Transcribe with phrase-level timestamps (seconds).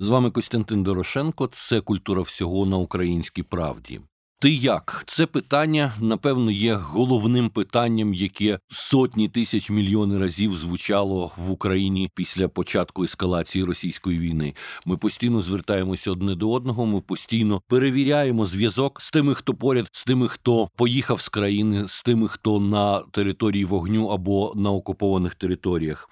[0.00, 1.46] З вами Костянтин Дорошенко.
[1.46, 4.00] Це культура всього на українській правді.
[4.40, 11.50] Ти як це питання напевно є головним питанням, яке сотні тисяч мільйони разів звучало в
[11.50, 14.54] Україні після початку ескалації російської війни.
[14.86, 16.86] Ми постійно звертаємося одне до одного.
[16.86, 22.02] Ми постійно перевіряємо зв'язок з тими, хто поряд, з тими, хто поїхав з країни, з
[22.02, 26.10] тими, хто на території вогню або на окупованих територіях.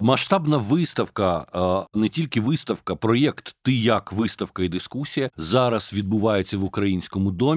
[0.00, 1.46] Масштабна виставка,
[1.94, 7.49] не тільки виставка, проєкт Ти як виставка і дискусія зараз відбувається в українському домі.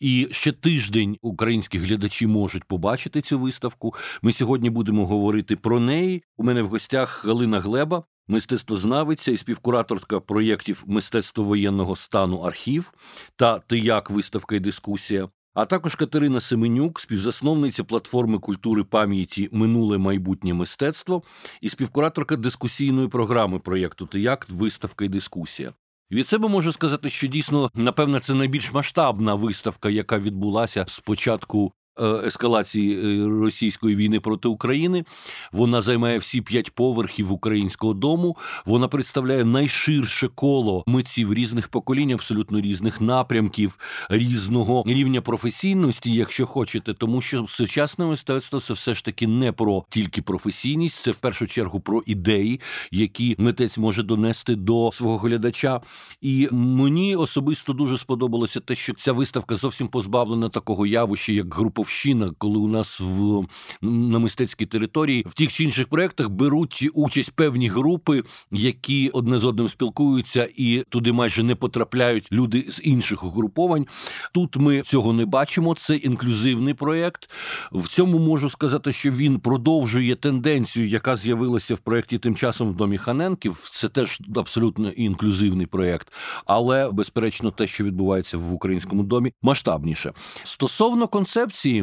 [0.00, 3.94] І ще тиждень українські глядачі можуть побачити цю виставку.
[4.22, 6.22] Ми сьогодні будемо говорити про неї.
[6.36, 8.04] У мене в гостях Галина Глеба.
[8.28, 12.92] Мистецтвознавиця і співкураторка проєктів мистецтво воєнного стану архів
[13.36, 19.98] та ти як виставка і дискусія а також Катерина Семенюк, співзасновниця платформи культури пам'яті Минуле
[19.98, 21.22] майбутнє мистецтво
[21.60, 24.46] і співкураторка дискусійної програми проєкту «Тияк.
[24.50, 25.72] виставка і дискусія.
[26.10, 31.72] Від себе можу сказати, що дійсно, напевне, це найбільш масштабна виставка, яка відбулася з початку
[32.00, 35.04] ескалації е, російської війни проти України.
[35.52, 38.36] Вона займає всі п'ять поверхів українського дому.
[38.66, 43.78] Вона представляє найширше коло митців різних поколінь, абсолютно різних напрямків,
[44.10, 49.84] різного рівня професійності, якщо хочете, тому що сучасне мистецтво це все ж таки не про
[49.88, 55.80] тільки професійність, це в першу чергу про ідеї, які митець може донести до свого глядача.
[56.20, 61.83] І мені особисто дуже сподобалося те, що ця виставка зовсім позбавлена такого явища, як група
[61.84, 63.46] Полтавщина, коли у нас в
[63.82, 69.44] на мистецькій території в тих чи інших проєктах беруть участь певні групи, які одне з
[69.44, 73.86] одним спілкуються, і туди майже не потрапляють люди з інших угруповань.
[74.32, 75.74] Тут ми цього не бачимо.
[75.74, 77.30] Це інклюзивний проєкт.
[77.72, 82.76] В цьому можу сказати, що він продовжує тенденцію, яка з'явилася в проєкті тим часом в
[82.76, 83.70] домі Ханенків.
[83.72, 86.12] Це теж абсолютно інклюзивний проєкт,
[86.46, 90.12] але безперечно, те, що відбувається в українському домі, масштабніше
[90.44, 91.73] стосовно концепції.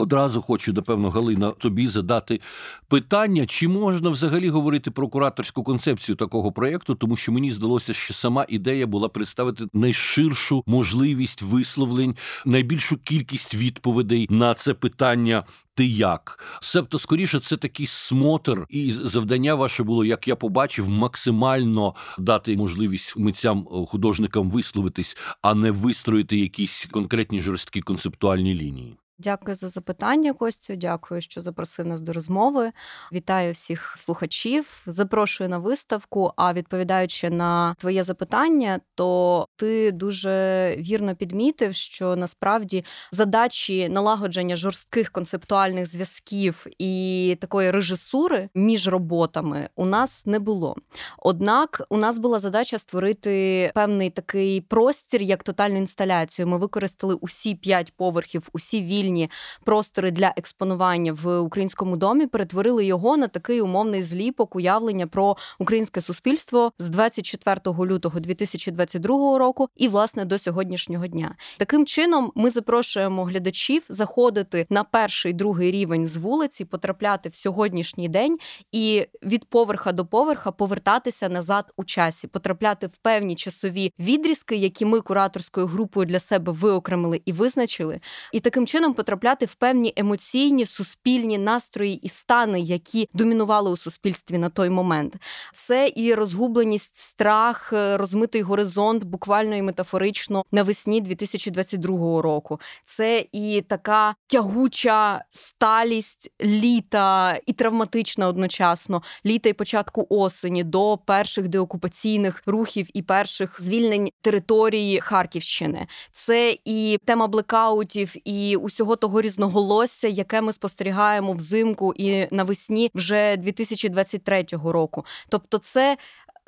[0.00, 2.40] Одразу хочу, напевно, Галина, тобі задати
[2.88, 8.14] питання, чи можна взагалі говорити про кураторську концепцію такого проєкту, тому що мені здалося, що
[8.14, 15.44] сама ідея була представити найширшу можливість висловлень, найбільшу кількість відповідей на це питання.
[15.74, 16.44] Ти як?
[16.60, 23.16] Себто, скоріше, це такий смотр, і завдання ваше було, як я побачив, максимально дати можливість
[23.16, 28.96] митцям художникам висловитись, а не вистроїти якісь конкретні жорсткі концептуальні лінії.
[29.22, 30.76] Дякую за запитання, Костю.
[30.76, 32.72] Дякую, що запросив нас до розмови.
[33.12, 34.82] Вітаю всіх слухачів.
[34.86, 36.32] Запрошую на виставку.
[36.36, 40.30] А відповідаючи на твоє запитання, то ти дуже
[40.78, 49.84] вірно підмітив, що насправді задачі налагодження жорстких концептуальних зв'язків і такої режисури між роботами у
[49.84, 50.76] нас не було.
[51.18, 56.48] Однак у нас була задача створити певний такий простір як тотальну інсталяцію.
[56.48, 59.30] Ми використали усі п'ять поверхів, усі вільні вільні
[59.64, 66.00] простори для експонування в українському домі, перетворили його на такий умовний зліпок уявлення про українське
[66.00, 71.36] суспільство з 24 лютого 2022 року і власне до сьогоднішнього дня.
[71.58, 78.08] Таким чином ми запрошуємо глядачів заходити на перший другий рівень з вулиці, потрапляти в сьогоднішній
[78.08, 78.38] день
[78.72, 84.84] і від поверха до поверха повертатися назад у часі, потрапляти в певні часові відрізки, які
[84.84, 88.00] ми кураторською групою для себе виокремили і визначили,
[88.32, 94.38] і таким чином потрапляти в певні емоційні суспільні настрої і стани, які домінували у суспільстві
[94.38, 95.16] на той момент.
[95.54, 102.60] Це і розгубленість, страх, е, розмитий горизонт, буквально і метафорично навесні 2022 року.
[102.84, 111.48] Це і така тягуча сталість літа і травматична одночасно літа і початку осені до перших
[111.48, 115.86] деокупаційних рухів і перших звільнень території Харківщини.
[116.12, 122.90] Це і тема блекаутів, і усього всього того різноголосся, яке ми спостерігаємо взимку і навесні
[122.94, 125.04] вже 2023 року.
[125.28, 125.96] Тобто, це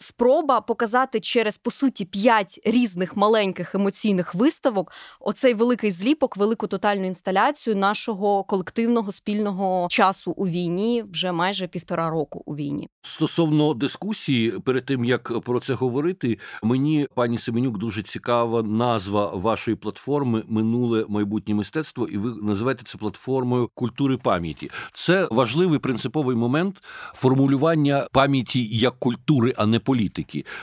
[0.02, 7.06] спроба показати через по суті п'ять різних маленьких емоційних виставок оцей великий зліпок, велику тотальну
[7.06, 12.88] інсталяцію нашого колективного спільного часу у війні вже майже півтора року у війні.
[13.02, 19.76] Стосовно дискусії, перед тим як про це говорити, мені пані Семенюк дуже цікава назва вашої
[19.76, 24.70] платформи Минуле майбутнє мистецтво, і ви називаєте це платформою культури пам'яті.
[24.92, 26.82] Це важливий принциповий момент
[27.14, 29.91] формулювання пам'яті як культури, а не політики,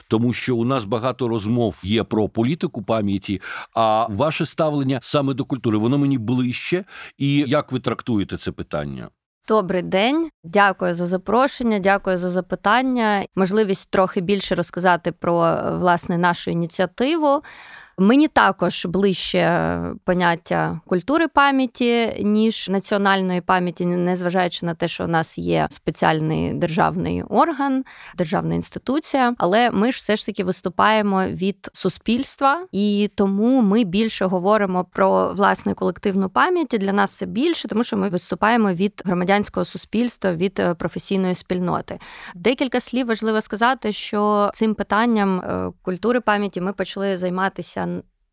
[0.07, 3.41] тому що у нас багато розмов є про політику пам'яті.
[3.73, 6.83] А ваше ставлення саме до культури, воно мені ближче.
[7.17, 9.09] І як ви трактуєте це питання?
[9.47, 13.25] Добрий день, дякую за запрошення, дякую за запитання.
[13.35, 17.41] Можливість трохи більше розказати про власне нашу ініціативу.
[17.99, 25.37] Мені також ближче поняття культури пам'яті, ніж національної пам'яті, незважаючи на те, що у нас
[25.37, 27.83] є спеціальний державний орган,
[28.17, 29.35] державна інституція.
[29.37, 35.33] Але ми ж все ж таки виступаємо від суспільства, і тому ми більше говоримо про
[35.33, 36.75] власне колективну пам'ять.
[36.79, 41.99] Для нас це більше, тому що ми виступаємо від громадянського суспільства, від е, професійної спільноти.
[42.35, 47.88] Декілька слів важливо сказати, що цим питанням е, культури пам'яті ми почали займатися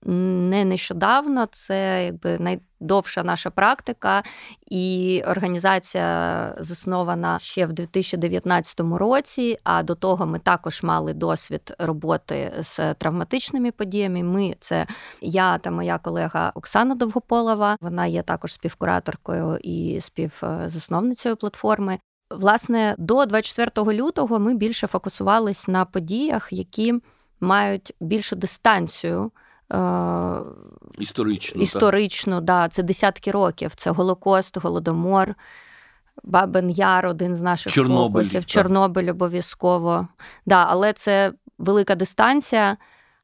[0.06, 4.22] не нещодавно, це якби найдовша наша практика,
[4.70, 9.58] і організація заснована ще в 2019 році.
[9.64, 14.22] А до того ми також мали досвід роботи з травматичними подіями.
[14.22, 14.86] Ми це
[15.20, 17.76] я та моя колега Оксана Довгополова.
[17.80, 21.98] Вона є також співкураторкою і співзасновницею платформи.
[22.30, 26.94] Власне, до 24 лютого ми більше фокусувались на подіях, які
[27.40, 29.30] мають більшу дистанцію.
[29.72, 30.40] Е,
[30.98, 33.74] історично, історично, да, це десятки років.
[33.74, 35.34] Це Голокост, Голодомор,
[36.24, 38.50] Бабин Яр, один з наших Чорнобиль, фокусів, так.
[38.50, 40.08] Чорнобиль обов'язково.
[40.46, 42.76] Да, Але це велика дистанція.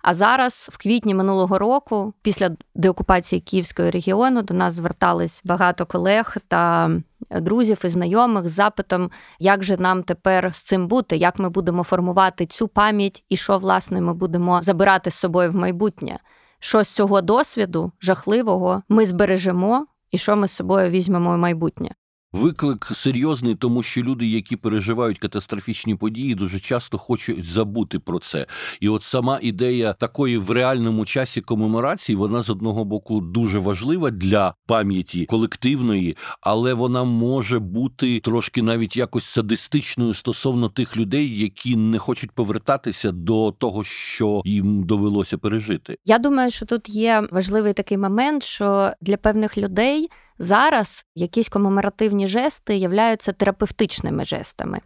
[0.02, 6.36] А зараз, в квітні минулого року, після деокупації Київського регіону, до нас звертались багато колег
[6.48, 6.90] та
[7.30, 11.82] друзів і знайомих з запитом, як же нам тепер з цим бути, як ми будемо
[11.82, 16.18] формувати цю пам'ять і що власне ми будемо забирати з собою в майбутнє.
[16.60, 21.90] Що з цього досвіду жахливого ми збережемо, і що ми з собою візьмемо в майбутнє.
[22.32, 28.46] Виклик серйозний, тому що люди, які переживають катастрофічні події, дуже часто хочуть забути про це.
[28.80, 34.10] І от сама ідея такої в реальному часі комеморації, вона з одного боку дуже важлива
[34.10, 41.76] для пам'яті колективної, але вона може бути трошки навіть якось садистичною стосовно тих людей, які
[41.76, 45.96] не хочуть повертатися до того, що їм довелося пережити.
[46.04, 50.08] Я думаю, що тут є важливий такий момент, що для певних людей.
[50.42, 54.80] Зараз якісь комеморативні жести являються терапевтичними жестами.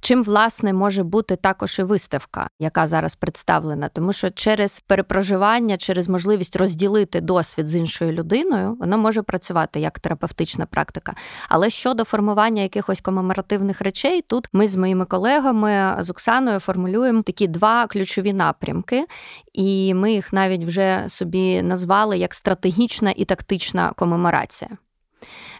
[0.00, 6.08] Чим, власне, може бути також і виставка, яка зараз представлена, тому що через перепроживання, через
[6.08, 11.14] можливість розділити досвід з іншою людиною, воно може працювати як терапевтична практика.
[11.48, 17.46] Але щодо формування якихось комеморативних речей, тут ми з моїми колегами з Оксаною формулюємо такі
[17.48, 19.06] два ключові напрямки,
[19.52, 24.70] і ми їх навіть вже собі назвали як стратегічна і тактична комеморація.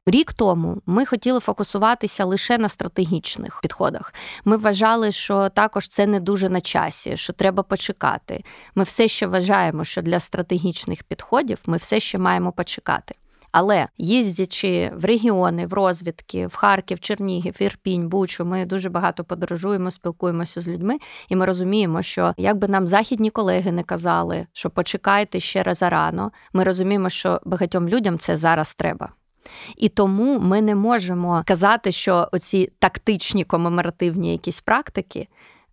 [0.07, 4.15] Рік тому ми хотіли фокусуватися лише на стратегічних підходах.
[4.45, 8.45] Ми вважали, що також це не дуже на часі, що треба почекати.
[8.75, 13.15] Ми все ще вважаємо, що для стратегічних підходів ми все ще маємо почекати.
[13.53, 19.91] Але їздячи в регіони, в розвідки, в Харків, Чернігів, Ірпінь, Бучу, ми дуже багато подорожуємо,
[19.91, 20.99] спілкуємося з людьми,
[21.29, 26.33] і ми розуміємо, що якби нам західні колеги не казали, що почекайте ще раз зарано,
[26.53, 29.09] ми розуміємо, що багатьом людям це зараз треба.
[29.77, 35.29] І тому ми не можемо казати, що оці тактичні комеморативні якісь практики.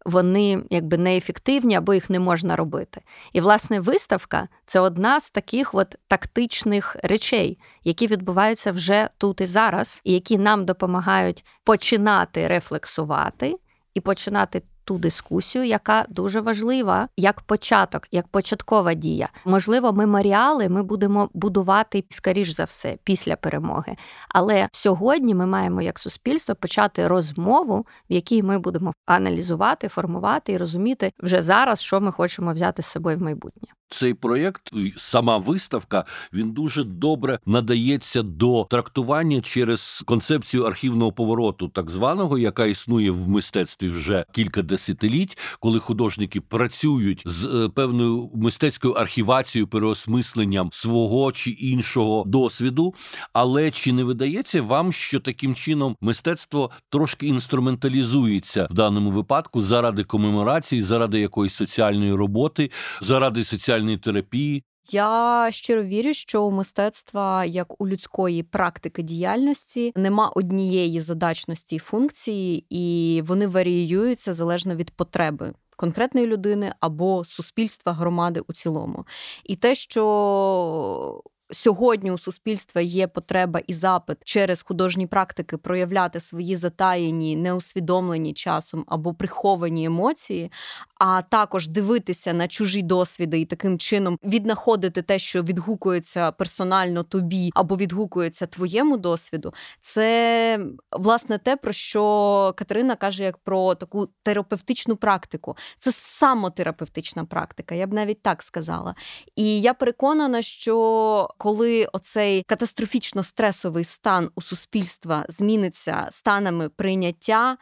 [0.05, 3.01] Вони якби неефективні або їх не можна робити.
[3.33, 9.45] І, власне, виставка це одна з таких от тактичних речей, які відбуваються вже тут і
[9.45, 13.55] зараз, і які нам допомагають починати рефлексувати
[13.93, 19.29] і починати ту дискусію, яка дуже важлива, як початок, як початкова дія.
[19.45, 23.95] Можливо, меморіали ми будемо будувати скоріш за все після перемоги.
[24.29, 30.57] Але сьогодні ми маємо як суспільство почати розмову, в якій ми будемо аналізувати, формувати і
[30.57, 33.67] розуміти вже зараз, що ми хочемо взяти з собою в майбутнє.
[33.89, 41.89] Цей проєкт, сама виставка, він дуже добре надається до трактування через концепцію архівного повороту, так
[41.89, 48.93] званого, яка існує в мистецтві вже кілька десятиліть, коли художники працюють з е, певною мистецькою
[48.93, 52.93] архівацією, переосмисленням свого чи іншого досвіду.
[53.33, 60.03] Але чи не видається вам, що таким чином мистецтво трошки інструменталізується в даному випадку заради
[60.03, 64.63] комеморації, заради якоїсь соціальної роботи, заради соціальної соціальної терапії.
[64.91, 71.79] Я щиро вірю, що у мистецтва, як у людської практики діяльності, нема однієї задачності і
[71.79, 75.53] функції, і вони варіюються залежно від потреби.
[75.75, 79.05] Конкретної людини або суспільства громади у цілому.
[79.43, 86.55] І те, що сьогодні у суспільства є потреба і запит через художні практики проявляти свої
[86.55, 90.51] затаєні, неусвідомлені часом або приховані емоції,
[90.99, 97.51] а також дивитися на чужі досвіди і таким чином віднаходити те, що відгукується персонально тобі
[97.53, 100.59] або відгукується твоєму досвіду, це
[100.91, 105.57] власне те, про що Катерина каже, як про таку терапевтичну практику.
[105.79, 108.95] Це самотерапевтична практика, я б навіть так сказала.
[109.35, 117.57] І я переконана, що коли оцей катастрофічно стресовий стан у суспільства зміниться станами прийняття,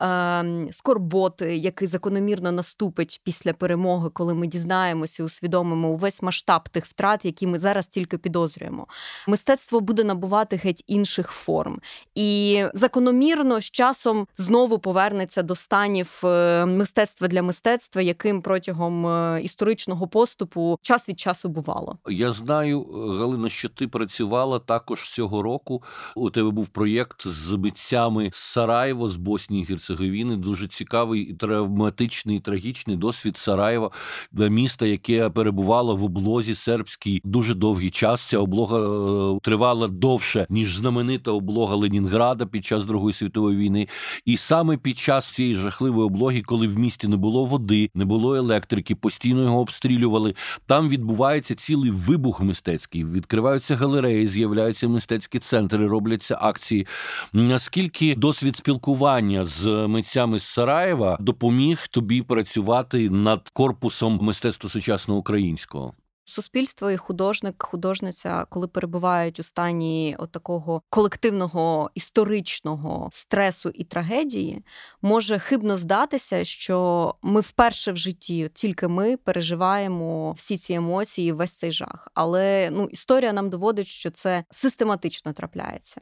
[0.00, 6.86] ем, скорботи, який закономірно наступить після перемоги, коли ми дізнаємося і усвідомимо увесь масштаб тих
[6.86, 8.86] втрат, які ми зараз тільки підозрюємо.
[9.28, 11.80] Мистецтво буде набувати геть інших форм,
[12.14, 19.40] і закономірно з часом знову повернеться до станів е, мистецтва для мистецтва, яким протягом е,
[19.42, 21.98] історичного поступу час від часу бувало.
[22.08, 22.86] Я знаю,
[23.20, 25.82] Галина, що ти працювала також цього року.
[26.16, 30.36] У тебе був проєкт з митцями з Сараєво, з Боснії і Герцеговіни.
[30.36, 33.90] Дуже цікавий і травматичний, і трагічний досвід Сараєва
[34.32, 38.28] для міста, яке перебувало в облозі сербській дуже довгий час.
[38.28, 43.88] Ця облога е, тривала довше ніж знаменита облога Ленінграда під час Другої світової війни.
[44.24, 48.36] І саме під час цієї жахливої облоги, коли в місті не було води, не було
[48.36, 50.34] електрики, постійно його обстрілювали.
[50.66, 53.04] Там відбувається цілий вибух мистецький.
[53.10, 56.86] Відкриваються галереї, з'являються мистецькі центри, робляться акції.
[57.32, 65.94] Наскільки досвід спілкування з митцями з Сараєва допоміг тобі працювати над корпусом мистецтва сучасного українського?
[66.24, 74.64] Суспільство і художник, художниця, коли перебувають у стані такого колективного історичного стресу і трагедії,
[75.02, 81.52] може хибно здатися, що ми вперше в житті, тільки ми переживаємо всі ці емоції, весь
[81.52, 82.08] цей жах.
[82.14, 86.00] Але ну, історія нам доводить, що це систематично трапляється.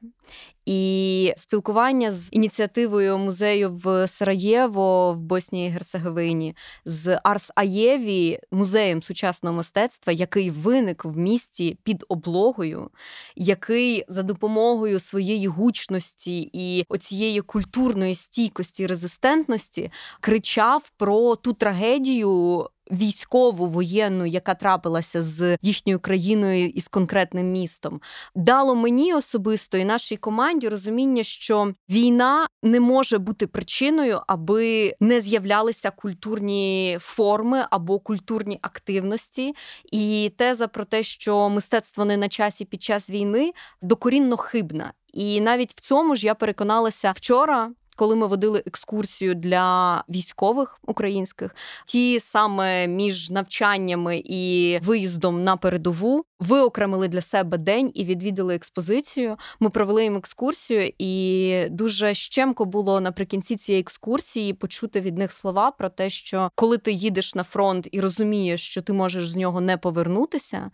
[0.66, 9.02] І спілкування з ініціативою музею в Сараєво в Боснії і Герцеговині, з Арс Аєві, музеєм
[9.02, 12.90] сучасного мистецтва, який виник в місті під облогою,
[13.36, 23.66] який за допомогою своєї гучності і оцієї культурної стійкості резистентності кричав про ту трагедію військову
[23.66, 28.00] воєнну, яка трапилася з їхньою країною і з конкретним містом,
[28.34, 35.20] дало мені особисто і нашій команді розуміння, що війна не може бути причиною, аби не
[35.20, 39.54] з'являлися культурні форми або культурні активності.
[39.92, 43.52] І теза про те, що мистецтво не на часі під час війни
[43.82, 44.92] докорінно хибна.
[45.12, 51.54] І навіть в цьому ж я переконалася вчора коли ми водили екскурсію для військових українських,
[51.86, 59.36] ті саме між навчаннями і виїздом на передову виокремили для себе день і відвідали експозицію.
[59.60, 65.70] Ми провели їм екскурсію, і дуже щемко було наприкінці цієї екскурсії почути від них слова
[65.70, 69.60] про те, що коли ти їдеш на фронт і розумієш, що ти можеш з нього
[69.60, 70.70] не повернутися,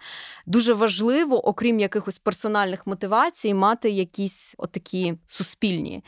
[0.47, 6.03] дуже важливо, окрім якихось персональних мотивацій, мати якісь отакі суспільні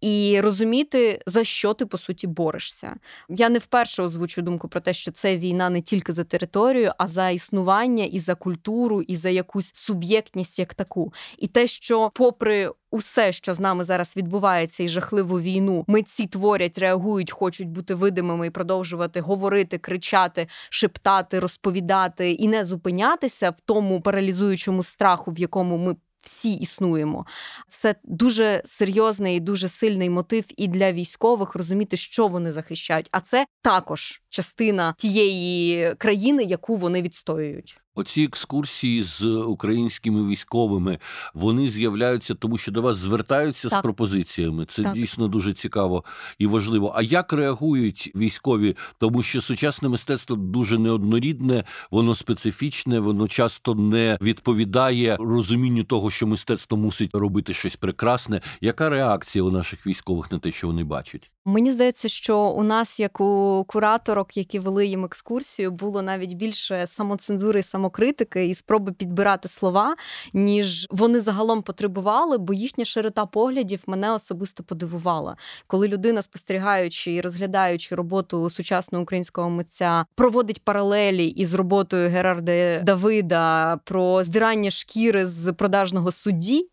[0.00, 2.96] і розуміти, за що ти по суті борешся.
[3.28, 7.08] Я не вперше озвучу думку про те, що це війна не тільки за територію, а
[7.08, 11.12] за існування і за культуру, і за якусь суб'єктність як таку.
[11.38, 16.78] І те, що, попри Усе, що з нами зараз відбувається, і жахливу війну, митці творять,
[16.78, 24.00] реагують, хочуть бути видимими і продовжувати говорити, кричати, шептати, розповідати і не зупинятися в тому
[24.00, 27.26] паралізуючому страху, в якому ми всі існуємо.
[27.68, 33.08] Це дуже серйозний і дуже сильний мотив і для військових розуміти, що вони захищають.
[33.10, 37.80] А це також частина тієї країни, яку вони відстоюють.
[37.98, 40.98] Оці екскурсії з українськими військовими
[41.34, 43.78] вони з'являються, тому що до вас звертаються так.
[43.78, 44.66] з пропозиціями.
[44.66, 44.94] Це так.
[44.94, 46.04] дійсно дуже цікаво
[46.38, 46.92] і важливо.
[46.96, 48.76] А як реагують військові?
[48.98, 56.26] Тому що сучасне мистецтво дуже неоднорідне, воно специфічне, воно часто не відповідає розумінню того, що
[56.26, 58.40] мистецтво мусить робити щось прекрасне.
[58.60, 61.30] Яка реакція у наших військових на те, що вони бачать?
[61.48, 66.86] Мені здається, що у нас, як у кураторок, які вели їм екскурсію, було навіть більше
[66.86, 69.96] самоцензури, самокритики і спроби підбирати слова,
[70.32, 75.36] ніж вони загалом потребували, бо їхня широта поглядів мене особисто подивувала.
[75.66, 83.76] Коли людина, спостерігаючи і розглядаючи роботу сучасного українського митця, проводить паралелі із роботою Герарда Давида
[83.84, 86.68] про здирання шкіри з продажного судді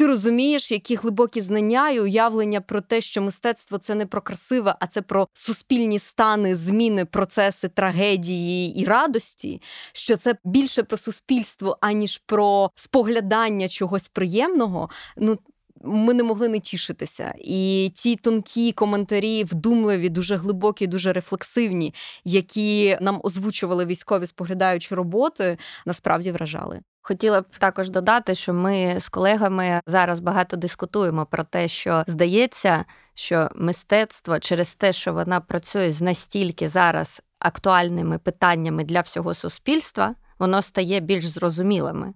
[0.00, 4.74] ти розумієш, які глибокі знання і уявлення про те, що мистецтво це не про красиве,
[4.80, 9.62] а це про суспільні стани, зміни, процеси трагедії і радості.
[9.92, 14.90] Що це більше про суспільство, аніж про споглядання чогось приємного.
[15.16, 15.38] Ну
[15.84, 17.34] ми не могли не тішитися.
[17.38, 21.94] І ті тонкі коментарі, вдумливі, дуже глибокі, дуже рефлексивні,
[22.24, 26.80] які нам озвучували військові, споглядаючи роботи, насправді вражали.
[27.02, 32.84] Хотіла б також додати, що ми з колегами зараз багато дискутуємо про те, що здається,
[33.14, 40.14] що мистецтво через те, що вона працює з настільки зараз актуальними питаннями для всього суспільства,
[40.38, 42.14] воно стає більш зрозумілими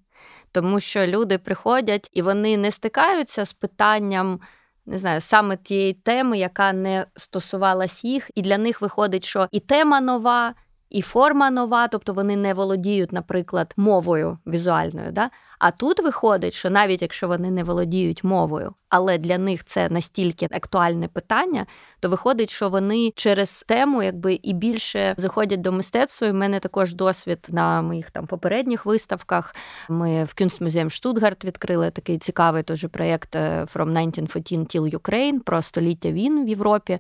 [0.55, 4.41] тому що люди приходять і вони не стикаються з питанням.
[4.87, 9.61] Не знаю, саме тієї теми, яка не стосувалась їх, і для них виходить, що і
[9.61, 10.55] тема нова,
[10.91, 15.13] і форма нова, тобто вони не володіють, наприклад, мовою візуальною.
[15.13, 15.31] Да?
[15.65, 20.49] А тут виходить, що навіть якщо вони не володіють мовою, але для них це настільки
[20.51, 21.67] актуальне питання,
[22.01, 26.29] то виходить, що вони через тему якби і більше заходять до мистецтва.
[26.29, 29.55] І в мене також досвід на моїх там попередніх виставках.
[29.89, 35.63] Ми в Кюнстмузеєм Штутгарт відкрили такий цікавий теж проєкт е, From 1914 Till Ukraine про
[35.63, 36.99] століття війн в Європі.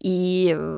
[0.00, 0.76] І, е,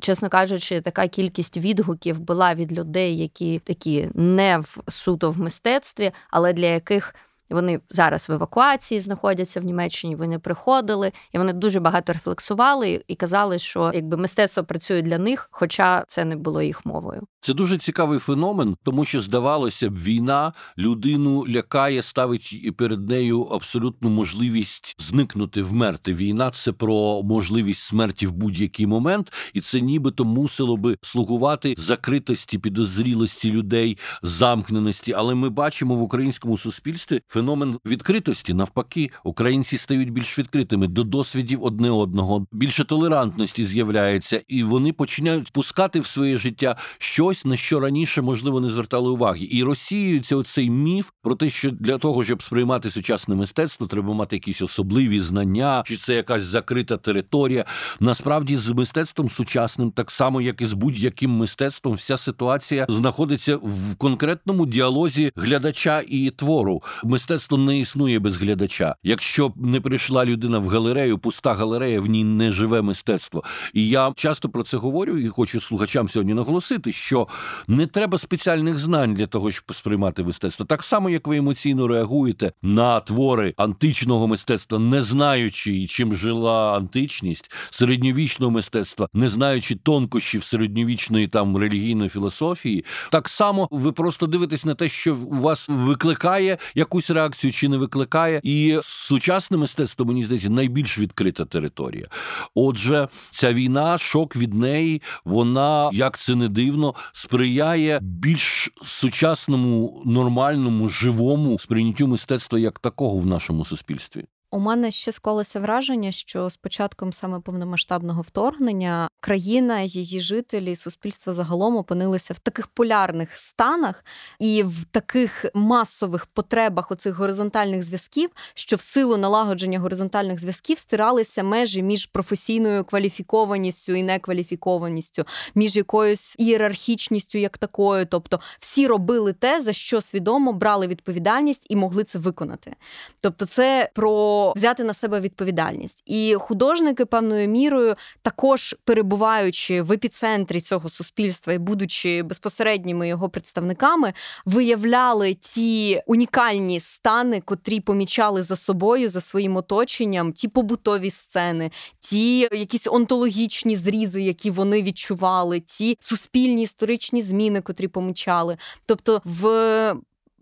[0.00, 6.12] чесно кажучи, така кількість відгуків була від людей, які такі не в суто в мистецтві,
[6.30, 7.14] але для яких
[7.50, 10.16] вони зараз в евакуації знаходяться в Німеччині.
[10.16, 15.48] Вони приходили і вони дуже багато рефлексували і казали, що якби мистецтво працює для них,
[15.50, 17.22] хоча це не було їх мовою.
[17.40, 24.10] Це дуже цікавий феномен, тому що здавалося б, війна людину лякає, ставить перед нею абсолютну
[24.10, 26.14] можливість зникнути, вмерти.
[26.14, 32.58] Війна це про можливість смерті в будь-який момент, і це нібито мусило би слугувати закритості,
[32.58, 35.12] підозрілості людей, замкненості.
[35.12, 38.54] Але ми бачимо в українському суспільстві феномен відкритості.
[38.54, 45.52] Навпаки, українці стають більш відкритими до досвідів одне одного, більше толерантності з'являється, і вони починають
[45.52, 50.70] пускати в своє життя щось, на що раніше можливо не звертали уваги, і розсіюється оцей
[50.70, 55.82] міф про те, що для того, щоб сприймати сучасне мистецтво, треба мати якісь особливі знання,
[55.86, 57.64] чи це якась закрита територія.
[58.00, 63.96] Насправді, з мистецтвом сучасним, так само як і з будь-яким мистецтвом, вся ситуація знаходиться в
[63.96, 66.82] конкретному діалозі глядача і твору
[67.24, 68.96] мистецтво не існує без глядача.
[69.02, 73.44] Якщо не прийшла людина в галерею, пуста галерея, в ній не живе мистецтво.
[73.74, 77.28] І я часто про це говорю і хочу слухачам сьогодні наголосити, що
[77.68, 80.66] не треба спеціальних знань для того, щоб сприймати мистецтво.
[80.66, 87.52] Так само, як ви емоційно реагуєте на твори античного мистецтва, не знаючи, чим жила античність,
[87.70, 94.74] середньовічного мистецтва, не знаючи тонкощів середньовічної там релігійної філософії, так само ви просто дивитесь на
[94.74, 98.40] те, що у вас викликає якусь реакцію чи не викликає.
[98.42, 102.08] І сучасне мистецтво, мені здається, найбільш відкрита територія.
[102.54, 110.88] Отже, ця війна, шок від неї, вона, як це не дивно, сприяє більш сучасному, нормальному,
[110.88, 114.24] живому сприйняттю мистецтва як такого в нашому суспільстві.
[114.54, 121.32] У мене ще склалося враження, що з початком саме повномасштабного вторгнення країна, її жителі, суспільство
[121.32, 124.04] загалом опинилися в таких полярних станах
[124.38, 131.42] і в таких масових потребах оцих горизонтальних зв'язків, що в силу налагодження горизонтальних зв'язків стиралися
[131.42, 138.06] межі між професійною кваліфікованістю і некваліфікованістю, між якоюсь ієрархічністю як такою.
[138.06, 142.76] Тобто всі робили те, за що свідомо брали відповідальність і могли це виконати.
[143.20, 146.02] Тобто, це про взяти на себе відповідальність.
[146.06, 154.12] І художники певною мірою, також перебуваючи в епіцентрі цього суспільства і будучи безпосередніми його представниками,
[154.44, 162.38] виявляли ті унікальні стани, котрі помічали за собою, за своїм оточенням, ті побутові сцени, ті
[162.40, 168.56] якісь онтологічні зрізи, які вони відчували, ті суспільні історичні зміни, котрі помічали.
[168.86, 169.94] Тобто в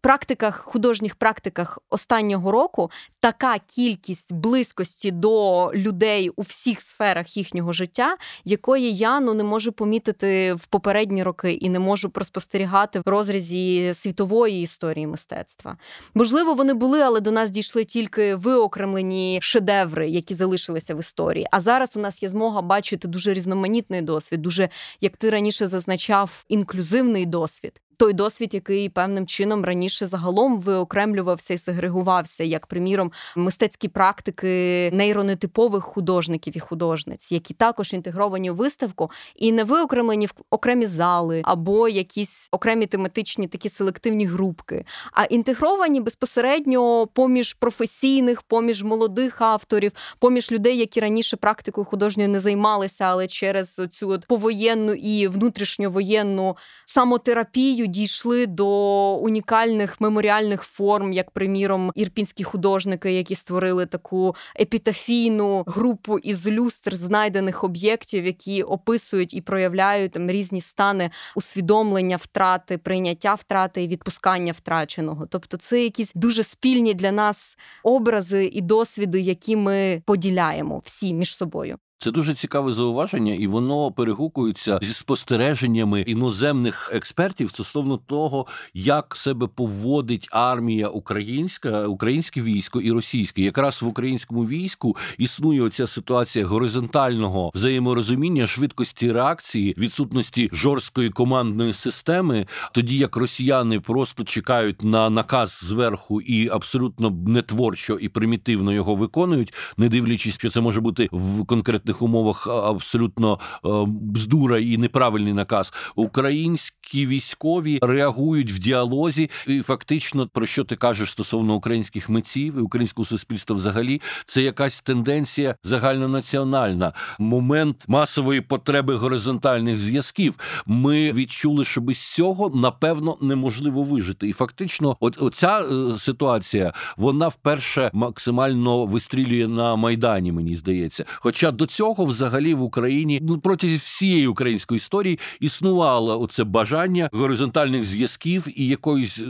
[0.02, 8.16] практиках, художніх практиках останнього року така кількість близькості до людей у всіх сферах їхнього життя,
[8.44, 13.94] якої я ну не можу помітити в попередні роки і не можу проспостерігати в розрізі
[13.94, 15.76] світової історії мистецтва.
[16.14, 21.46] Можливо, вони були, але до нас дійшли тільки виокремлені шедеври, які залишилися в історії.
[21.50, 24.68] А зараз у нас є змога бачити дуже різноманітний досвід, дуже
[25.00, 27.80] як ти раніше зазначав, інклюзивний досвід.
[28.02, 35.84] Той досвід, який певним чином раніше загалом виокремлювався і сегрегувався, як приміром мистецькі практики нейронетипових
[35.84, 41.88] художників і художниць, які також інтегровані у виставку і не виокремлені в окремі зали або
[41.88, 50.52] якісь окремі тематичні такі селективні групки, а інтегровані безпосередньо поміж професійних, поміж молодих авторів, поміж
[50.52, 58.46] людей, які раніше практикою художньою не займалися, але через цю повоєнну і внутрішньовоєнну самотерапію дійшли
[58.46, 58.68] до
[59.16, 67.64] унікальних меморіальних форм, як приміром ірпінські художники, які створили таку епітафійну групу із люстр знайдених
[67.64, 75.26] об'єктів, які описують і проявляють там різні стани усвідомлення втрати, прийняття втрати і відпускання втраченого.
[75.26, 81.36] Тобто, це якісь дуже спільні для нас образи і досвіди, які ми поділяємо всі між
[81.36, 81.78] собою.
[82.02, 89.46] Це дуже цікаве зауваження, і воно перегукується зі спостереженнями іноземних експертів стосовно того, як себе
[89.46, 93.42] поводить армія українська, українське військо і російське.
[93.42, 102.46] Якраз в українському війську існує оця ситуація горизонтального взаєморозуміння, швидкості реакції, відсутності жорсткої командної системи,
[102.72, 109.54] тоді як росіяни просто чекають на наказ зверху і абсолютно нетворчо і примітивно його виконують,
[109.76, 113.38] не дивлячись, що це може бути в конкретних конкретних умовах абсолютно
[113.86, 115.72] бздура і неправильний наказ.
[115.94, 122.60] Українські військові реагують в діалозі, і фактично про що ти кажеш стосовно українських митців і
[122.60, 126.92] українського суспільства, взагалі, це якась тенденція загальнонаціональна.
[127.18, 130.38] Момент масової потреби горизонтальних зв'язків.
[130.66, 134.28] Ми відчули, що без цього напевно неможливо вижити.
[134.28, 140.32] І фактично, от оця е, ситуація вона вперше максимально вистрілює на майдані.
[140.32, 146.20] Мені здається, хоча до цього цього взагалі в Україні ну протягом всієї української історії існувало
[146.20, 149.24] оце бажання горизонтальних зв'язків і якоїсь е,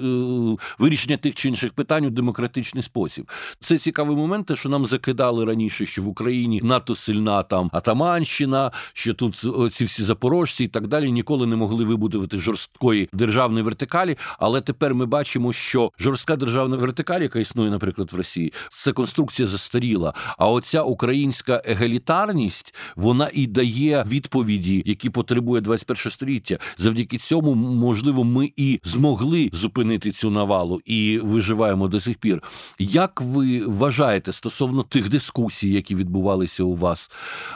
[0.79, 3.31] вирішення тих чи інших питань у демократичний спосіб.
[3.61, 8.71] Це цікавий момент, те, що нам закидали раніше, що в Україні надто сильна там Атаманщина,
[8.93, 14.17] що тут ці всі запорожці і так далі ніколи не могли вибудувати жорсткої державної вертикалі.
[14.39, 19.49] Але тепер ми бачимо, що жорстка державна вертикаль, яка існує, наприклад, в Росії, це конструкція
[19.49, 20.15] застаріла.
[20.39, 26.59] А оця українська егалітарність діяльність вона і дає відповіді, які потребує 21 століття.
[26.79, 32.43] Завдяки цьому, можливо, ми і змогли зупинити цю навалу і виживаємо до сих пір.
[32.79, 37.11] Як ви вважаєте стосовно тих дискусій, які відбувалися у вас?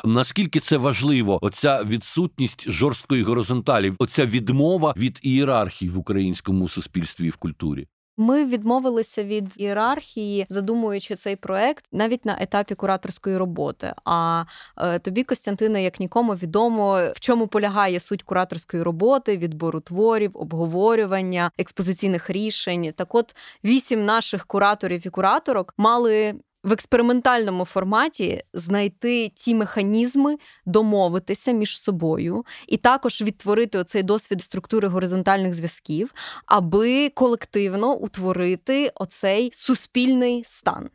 [0.04, 1.38] Наскільки це важливо?
[1.42, 7.86] Оця відсутність жорсткої горизонталі, оця відмова від ієрархії в українському суспільстві і в культурі?
[8.16, 13.92] Ми відмовилися від ієрархії, задумуючи цей проект навіть на етапі кураторської роботи.
[14.04, 14.44] А
[14.78, 21.50] е, тобі, Костянтина, як нікому відомо, в чому полягає суть кураторської роботи, відбору творів, обговорювання
[21.58, 22.92] експозиційних рішень.
[22.96, 26.34] Так, от вісім наших кураторів і кураторок мали
[26.66, 34.88] в експериментальному форматі знайти ті механізми, домовитися між собою, і також відтворити оцей досвід структури
[34.88, 36.14] горизонтальних зв'язків,
[36.46, 40.88] аби колективно утворити оцей суспільний стан.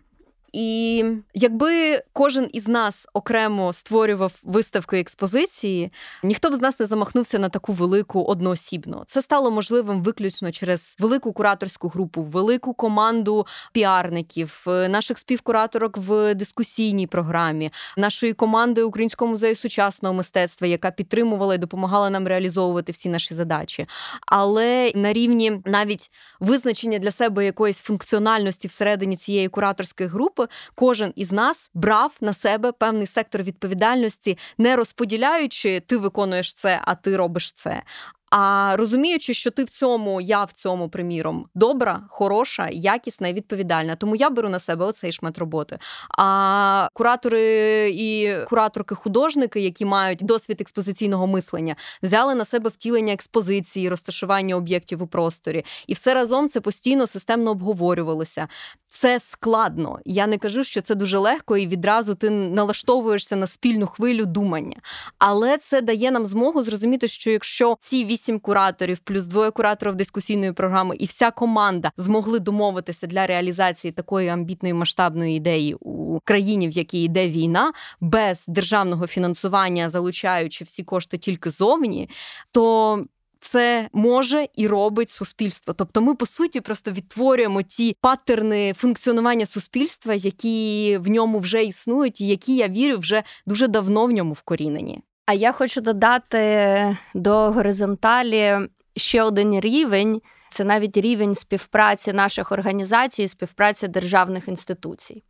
[0.54, 5.92] І якби кожен із нас окремо створював виставки експозиції,
[6.24, 9.04] ніхто б з нас не замахнувся на таку велику одноосібно.
[9.08, 16.36] Це стало можливим виключно через велику кураторську групу, велику команду піарників, е, наших співкураторок в
[16.36, 23.10] дискусійній програмі, нашої команди Українського музею сучасного мистецтва, яка підтримувала і допомагала нам реалізовувати всі
[23.10, 23.86] наші задачі.
[24.26, 31.14] Але на рівні навіть визначення для себе якоїсь функціональності всередині цієї кураторської групи групи кожен
[31.16, 37.18] із нас брав на себе певний сектор відповідальності, не розподіляючи ти виконуєш це, а ти
[37.18, 37.84] робиш це.
[38.32, 43.96] А розуміючи, що ти в цьому, я в цьому, приміром, добра, хороша, якісна і відповідальна.
[43.96, 45.80] Тому я беру на себе оцей шмат роботи.
[46.18, 54.56] А куратори і кураторки-художники, які мають досвід експозиційного мислення, взяли на себе втілення експозиції, розташування
[54.56, 58.48] об'єктів у просторі, і все разом це постійно системно обговорювалося.
[58.94, 60.00] Це складно.
[60.06, 64.76] Я не кажу, що це дуже легко, і відразу ти налаштовуєшся на спільну хвилю думання.
[65.18, 70.52] Але це дає нам змогу зрозуміти, що якщо ці вісім кураторів, плюс двоє кураторів дискусійної
[70.52, 76.72] програми, і вся команда змогли домовитися для реалізації такої амбітної масштабної ідеї у країні, в
[76.72, 82.10] якій йде війна, без державного фінансування, залучаючи всі кошти тільки зовні,
[82.52, 83.06] то
[83.42, 85.74] це може і робить суспільство.
[85.74, 92.22] Тобто, ми по суті просто відтворюємо ті паттерни функціонування суспільства, які в ньому вже існують,
[92.22, 95.02] і які я вірю вже дуже давно в ньому вкорінені.
[95.26, 98.58] А я хочу додати до горизонталі
[98.96, 105.24] ще один рівень це навіть рівень співпраці наших організацій, співпраці державних інституцій.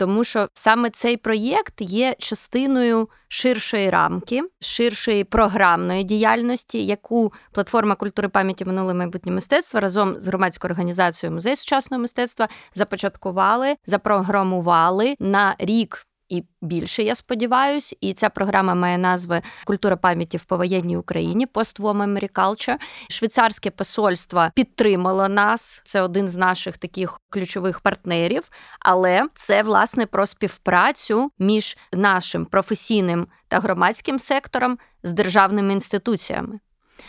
[0.00, 8.28] Тому що саме цей проєкт є частиною ширшої рамки, ширшої програмної діяльності, яку платформа культури
[8.28, 16.06] пам'яті минуле майбутнє мистецтво разом з громадською організацією музей сучасного мистецтва започаткували, запрограмували на рік
[16.30, 17.96] і більше, я сподіваюся.
[18.00, 22.76] І ця програма має назви Культура пам'яті в повоєнній Україні Memory Culture.
[23.08, 25.82] Швейцарське посольство підтримало нас.
[25.84, 28.50] Це один з наших таких ключових партнерів.
[28.80, 36.60] Але це власне про співпрацю між нашим професійним та громадським сектором з державними інституціями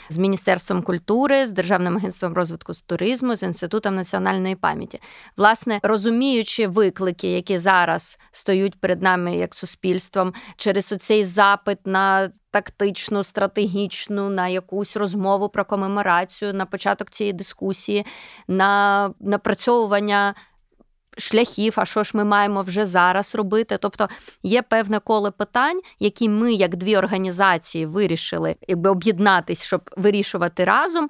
[0.09, 4.99] з Міністерством культури, з Державним агентством розвитку туризму, з інститутом національної пам'яті.
[5.37, 13.23] Власне, розуміючи виклики, які зараз стоють перед нами як суспільством, через оцей запит на тактичну,
[13.23, 18.05] стратегічну, на якусь розмову про комеморацію, на початок цієї дискусії,
[18.47, 20.33] на напрацьовування
[21.21, 23.77] шляхів, а що ж ми маємо вже зараз робити.
[23.81, 24.09] Тобто
[24.43, 31.09] є певне коло питань, які ми, як дві організації, вирішили якби об'єднатись, щоб вирішувати разом.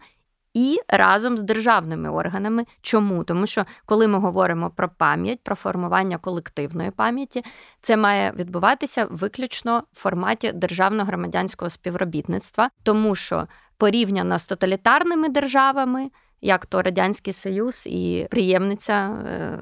[0.53, 2.65] І разом з державними органами.
[2.81, 3.23] Чому?
[3.23, 7.43] Тому що коли ми говоримо про пам'ять, про формування колективної пам'яті,
[7.81, 13.47] це має відбуватися виключно в форматі державно громадянського співробітництва, тому що
[13.77, 16.09] порівняно з тоталітарними державами
[16.41, 19.59] як то Радянський Союз і приємниця, е,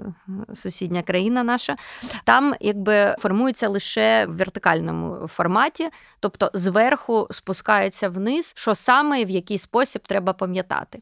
[0.54, 1.76] сусідня країна наша,
[2.24, 5.90] там якби формується лише в вертикальному форматі,
[6.20, 11.00] тобто зверху спускається вниз, що саме і в який спосіб треба пам'ятати.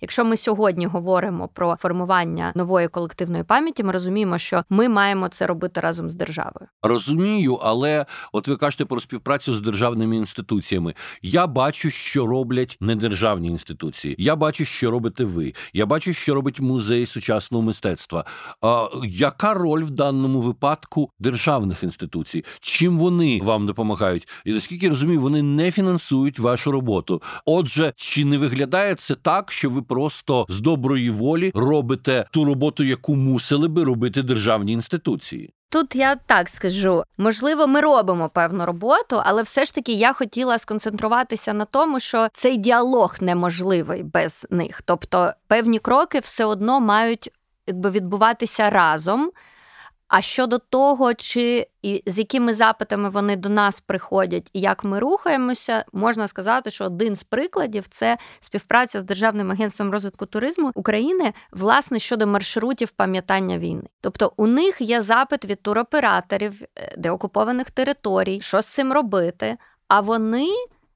[0.00, 5.46] Якщо ми сьогодні говоримо про формування нової колективної пам'яті, ми розуміємо, що ми маємо це
[5.46, 6.68] робити разом з державою.
[6.82, 10.94] Розумію, але от ви кажете про співпрацю з державними інституціями.
[11.22, 14.14] Я бачу, що роблять недержавні інституції.
[14.18, 15.54] Я бачу, що робить робите ви.
[15.72, 18.24] Я бачу, що робить музей сучасного мистецтва.
[18.62, 22.44] А, Яка роль в даному випадку державних інституцій?
[22.60, 24.28] Чим вони вам допомагають?
[24.44, 27.22] І наскільки я розумію, вони не фінансують вашу роботу.
[27.44, 32.84] Отже, чи не виглядає це так, що ви просто з доброї волі робите ту роботу,
[32.84, 35.50] яку мусили би робити державні інституції?
[35.70, 40.58] Тут я так скажу, можливо, ми робимо певну роботу, але все ж таки я хотіла
[40.58, 44.82] сконцентруватися на тому, що цей діалог неможливий без них.
[44.84, 47.30] Тобто певні кроки все одно мають
[47.66, 49.30] якби відбуватися разом.
[50.08, 54.98] А щодо того, чи і з якими запитами вони до нас приходять і як ми
[54.98, 61.32] рухаємося, можна сказати, що один з прикладів це співпраця з Державним агентством розвитку туризму України
[61.52, 63.82] власне щодо маршрутів пам'ятання війни.
[64.00, 69.56] Тобто у них є запит від туроператорів е, деокупованих територій, що з цим робити.
[69.88, 70.48] А вони.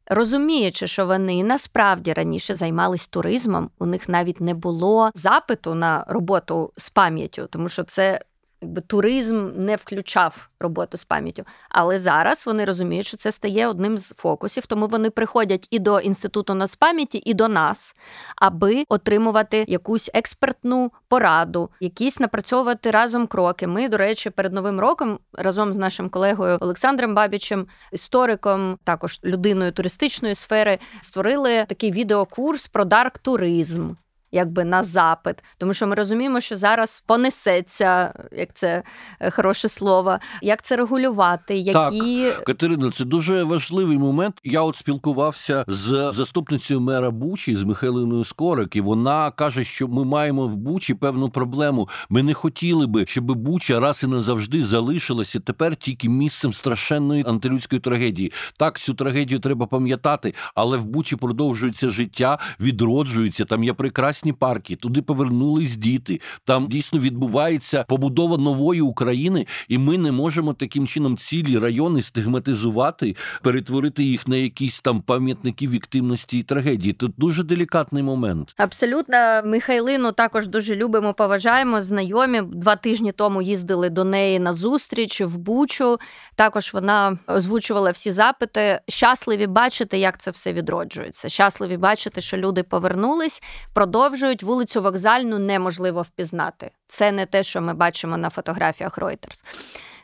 [0.07, 6.73] Розуміючи, що вони насправді раніше займались туризмом, у них навіть не було запиту на роботу
[6.77, 8.21] з пам'яттю, тому що це
[8.63, 11.45] якби туризм не включав роботу з пам'яттю.
[11.69, 16.01] Але зараз вони розуміють, що це стає одним з фокусів, тому вони приходять і до
[16.01, 17.97] інституту нацпам'яті, і до нас,
[18.37, 23.67] аби отримувати якусь експертну пораду, якісь напрацьовувати разом кроки.
[23.67, 29.73] Ми, до речі, перед новим роком разом з нашим колегою Олександром Бабічем, істориком, також людиною
[29.73, 33.91] туристичної сфери, створили такий відеокурс про дарк туризм
[34.33, 38.83] якби на запит, тому що ми розуміємо, що зараз понесеться, як це
[39.21, 44.41] е, хороше слово, як це регулювати, які Так, Катерина, це дуже важливий момент.
[44.45, 50.05] Я от спілкувався з заступницею мера Бучі з Михайлиною Скорик, і вона каже, що ми
[50.05, 51.89] маємо в Бучі певну проблему.
[52.09, 57.81] Ми не хотіли би, щоб Буча раз і назавжди залишилася тепер тільки місцем страшенної антилюдської
[57.81, 58.33] трагедії.
[58.57, 63.45] Так, цю трагедію треба пам'ятати, але в Бучі продовжується життя, відроджується.
[63.45, 64.77] Там є прекрасні прекрасні парки.
[64.77, 66.21] Туди повернулись діти.
[66.45, 73.17] Там дійсно відбувається побудова нової України, і ми не можемо таким чином цілі райони стигматизувати,
[73.43, 76.93] перетворити їх на якісь там пам'ятники віктивності і трагедії.
[76.93, 78.55] Тут дуже делікатний момент.
[78.57, 81.83] Абсолютно, Михайлину також дуже любимо, поважаємо.
[81.83, 85.99] Знайомі два тижні тому їздили до неї на зустріч в Бучу.
[86.37, 88.81] Також вона озвучувала всі запити.
[88.89, 91.29] Щасливі бачити, як це все відроджується.
[91.29, 93.43] Щасливі бачити, що люди повернулись,
[93.75, 96.71] продовжують продовжують вулицю вокзальну неможливо впізнати.
[96.87, 99.45] Це не те, що ми бачимо на фотографіях Reuters.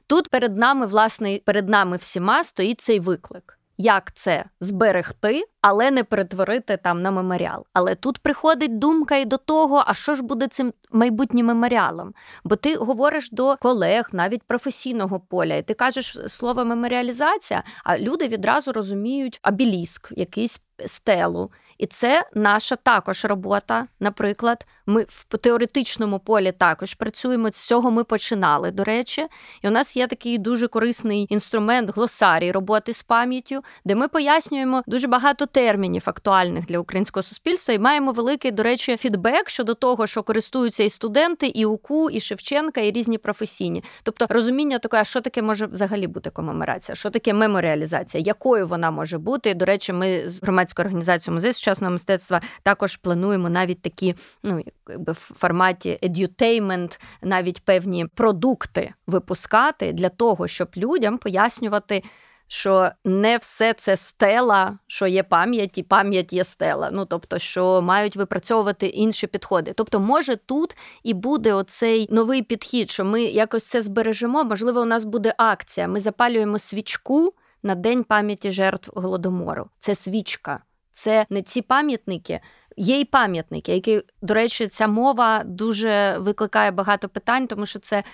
[0.07, 3.59] Тут перед нами, власне, перед нами всіма стоїть цей виклик.
[3.79, 7.66] Як це зберегти, але не перетворити там на меморіал.
[7.73, 12.14] Але тут приходить думка і до того, а що ж буде цим майбутнім меморіалом?
[12.44, 18.29] Бо ти говориш до колег, навіть професійного поля, і ти кажеш слово меморіалізація, а люди
[18.29, 21.51] відразу розуміють абіліск, якийсь стелу.
[21.79, 23.87] І це наша також робота.
[24.01, 27.48] Наприклад, ми в теоретичному полі також працюємо.
[27.53, 29.27] З цього ми починали, до речі.
[29.62, 34.83] І у нас є такий дуже корисний інструмент глосарій роботи з пам'яттю, де ми пояснюємо
[34.87, 40.07] дуже багато термінів актуальних для українського суспільства, і маємо великий, до речі, фідбек щодо того,
[40.07, 43.85] що користуються і студенти, і УКУ, і Шевченка, і різні професійні.
[44.03, 49.18] Тобто розуміння таке, що таке може взагалі бути комеморація, що таке меморіалізація, якою вона може
[49.18, 49.55] бути.
[49.55, 55.12] До речі, ми з громадською організацією музею сучасного мистецтва також плануємо навіть такі, ну якби
[55.12, 62.03] в форматі edutainment, навіть певні продукти випускати для того, щоб людям пояснювати.
[62.51, 66.90] Що не все це стела, що є пам'ять, і пам'ять є стела.
[66.92, 69.72] Ну тобто, що мають випрацьовувати інші підходи.
[69.77, 74.44] Тобто, може тут і буде оцей новий підхід, що ми якось це збережемо.
[74.44, 75.88] Можливо, у нас буде акція.
[75.88, 79.70] Ми запалюємо свічку на день пам'яті жертв голодомору.
[79.79, 82.40] Це свічка, це не ці пам'ятники.
[82.79, 88.05] Є й пам'ятники, які, до речі, ця мова дуже викликає багато питань, тому що це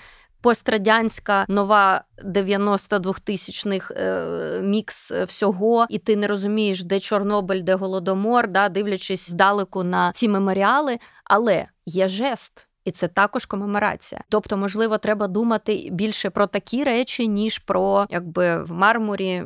[0.40, 8.68] пострадянська нова 92-тисячних е, мікс всього, і ти не розумієш, де Чорнобиль, де Голодомор, да,
[8.68, 12.68] дивлячись здалеку на ці меморіали, але є жест.
[12.84, 14.20] І це також комеморація.
[14.28, 19.42] Тобто, можливо, треба думати більше про такі речі, ніж про якби в мармурі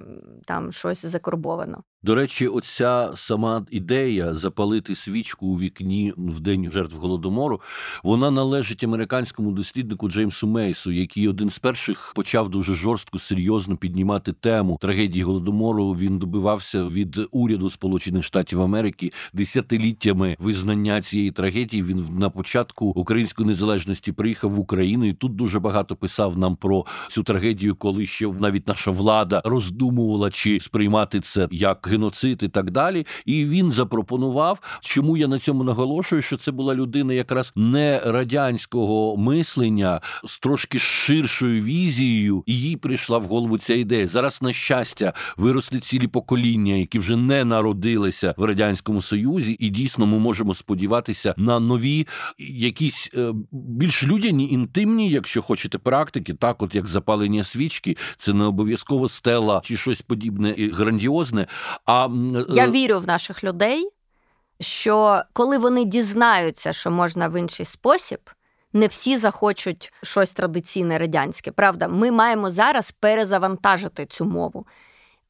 [0.46, 1.82] там щось закорбовано.
[2.02, 7.60] До речі, оця сама ідея запалити свічку у вікні в день жертв голодомору,
[8.04, 14.32] вона належить американському досліднику Джеймсу Мейсу, який один з перших почав дуже жорстко серйозно піднімати
[14.32, 15.92] тему трагедії голодомору.
[15.92, 21.82] Він добивався від уряду Сполучених Штатів Америки десятиліттями визнання цієї трагедії.
[21.82, 26.86] Він на початку української незалежності приїхав в Україну і тут дуже багато писав нам про
[27.08, 32.70] цю трагедію, коли ще навіть наша влада роздумувала чи сприймати це як геноцид і так
[32.70, 33.06] далі.
[33.26, 39.16] І він запропонував, чому я на цьому наголошую, що це була людина якраз не радянського
[39.16, 44.06] мислення з трошки ширшою візією, і їй прийшла в голову ця ідея.
[44.06, 50.06] Зараз, на щастя, виросли цілі покоління, які вже не народилися в радянському союзі, і дійсно
[50.06, 52.06] ми можемо сподіватися на нові
[52.38, 58.44] якісь е, більш людяні, інтимні, якщо хочете, практики, так от як запалення свічки, це не
[58.44, 61.46] обов'язково стела чи щось подібне і грандіозне.
[61.84, 62.08] А
[62.48, 63.90] я е, вірю в наших людей,
[64.60, 68.20] що коли вони дізнаються, що можна в інший спосіб.
[68.72, 71.52] Не всі захочуть щось традиційне радянське.
[71.52, 74.66] Правда, ми маємо зараз перезавантажити цю мову.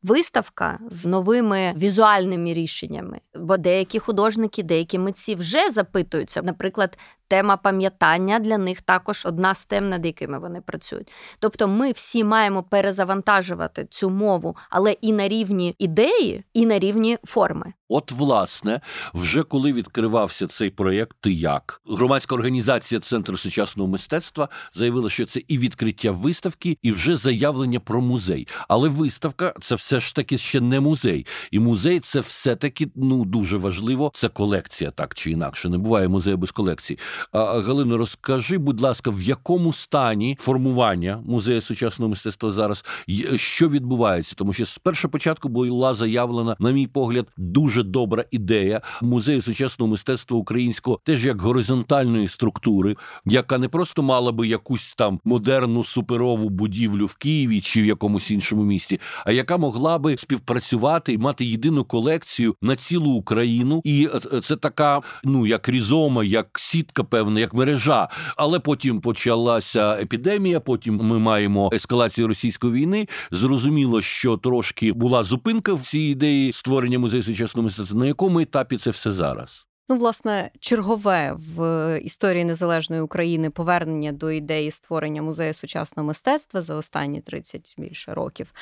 [0.02, 8.38] Виставка з новими візуальними рішеннями, бо деякі художники, деякі митці вже запитуються, наприклад, тема пам'ятання
[8.38, 11.12] для них також одна з тем, над якими вони працюють.
[11.38, 17.18] Тобто, ми всі маємо перезавантажувати цю мову, але і на рівні ідеї, і на рівні
[17.24, 17.72] форми.
[17.90, 18.80] От, власне,
[19.14, 25.42] вже коли відкривався цей проєкт, ти як громадська організація Центру сучасного мистецтва заявила, що це
[25.48, 28.48] і відкриття виставки, і вже заявлення про музей.
[28.68, 33.24] Але виставка це все ж таки ще не музей, і музей це все таки ну
[33.24, 34.10] дуже важливо.
[34.14, 35.68] Це колекція, так чи інакше.
[35.68, 36.98] Не буває музею без колекції.
[37.33, 42.85] Галино, розкажи, будь ласка, в якому стані формування музею сучасного мистецтва зараз
[43.37, 44.35] що відбувається?
[44.37, 49.90] Тому що з першого початку була заявлена, на мій погляд, дуже добра ідея музею сучасного
[49.90, 56.48] мистецтва українського, теж як горизонтальної структури, яка не просто мала би якусь там модерну суперову
[56.48, 61.44] будівлю в Києві чи в якомусь іншому місті, а яка могла би співпрацювати і мати
[61.44, 67.40] єдину колекцію на цілу Україну, і е, це така, ну як різома, як сітка певна,
[67.40, 68.08] як мережа.
[68.36, 70.60] Але потім почалася епідемія.
[70.60, 73.08] Потім ми маємо ескалацію російської війни.
[73.30, 77.98] Зрозуміло, що трошки була зупинка в цій ідеї створення музею сучасного мистецтва.
[77.98, 79.67] На якому етапі це все зараз?
[79.90, 86.74] Ну, власне, чергове в історії незалежної України повернення до ідеї створення музею сучасного мистецтва за
[86.74, 88.53] останні 30 більше років.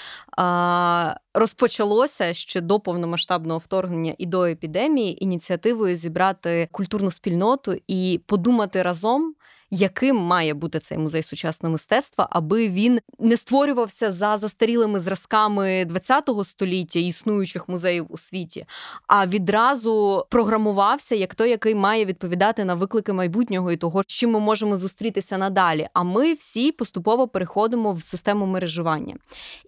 [1.34, 9.34] Розпочалося ще до повномасштабного вторгнення і до епідемії ініціативою зібрати культурну спільноту і подумати разом
[9.70, 16.44] яким має бути цей музей сучасного мистецтва, аби він не створювався за застарілими зразками ХХ
[16.44, 18.66] століття існуючих музеїв у світі,
[19.06, 24.30] а відразу програмувався як той, який має відповідати на виклики майбутнього і того, з чим
[24.30, 25.88] ми можемо зустрітися надалі.
[25.92, 29.16] А ми всі поступово переходимо в систему мережування.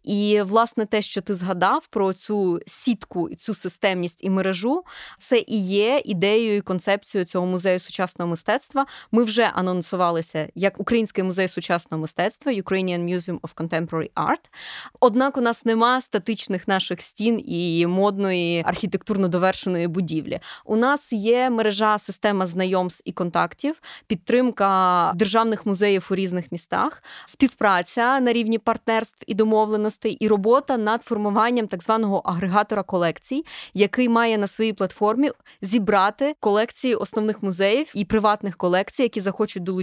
[0.05, 4.85] І власне те, що ти згадав про цю сітку, цю системність і мережу,
[5.19, 8.87] це і є ідеєю і концепцією цього музею сучасного мистецтва.
[9.13, 14.45] Ми вже анонсували анонсувалися як Український музей сучасного мистецтва Ukrainian Museum of Contemporary Art.
[15.01, 20.41] Однак у нас нема статичних наших стін і модної архітектурно довершеної будівлі.
[20.65, 28.21] У нас є мережа система знайомств і контактів, підтримка державних музеїв у різних містах, співпраця
[28.21, 33.45] на рівні партнерств і домовленостей, і робота над формуванням так званого агрегатора колекцій,
[33.75, 35.31] який має на своїй платформі
[35.63, 39.78] зібрати колекції основних музеїв і приватних колекцій, які захочуть долучитися,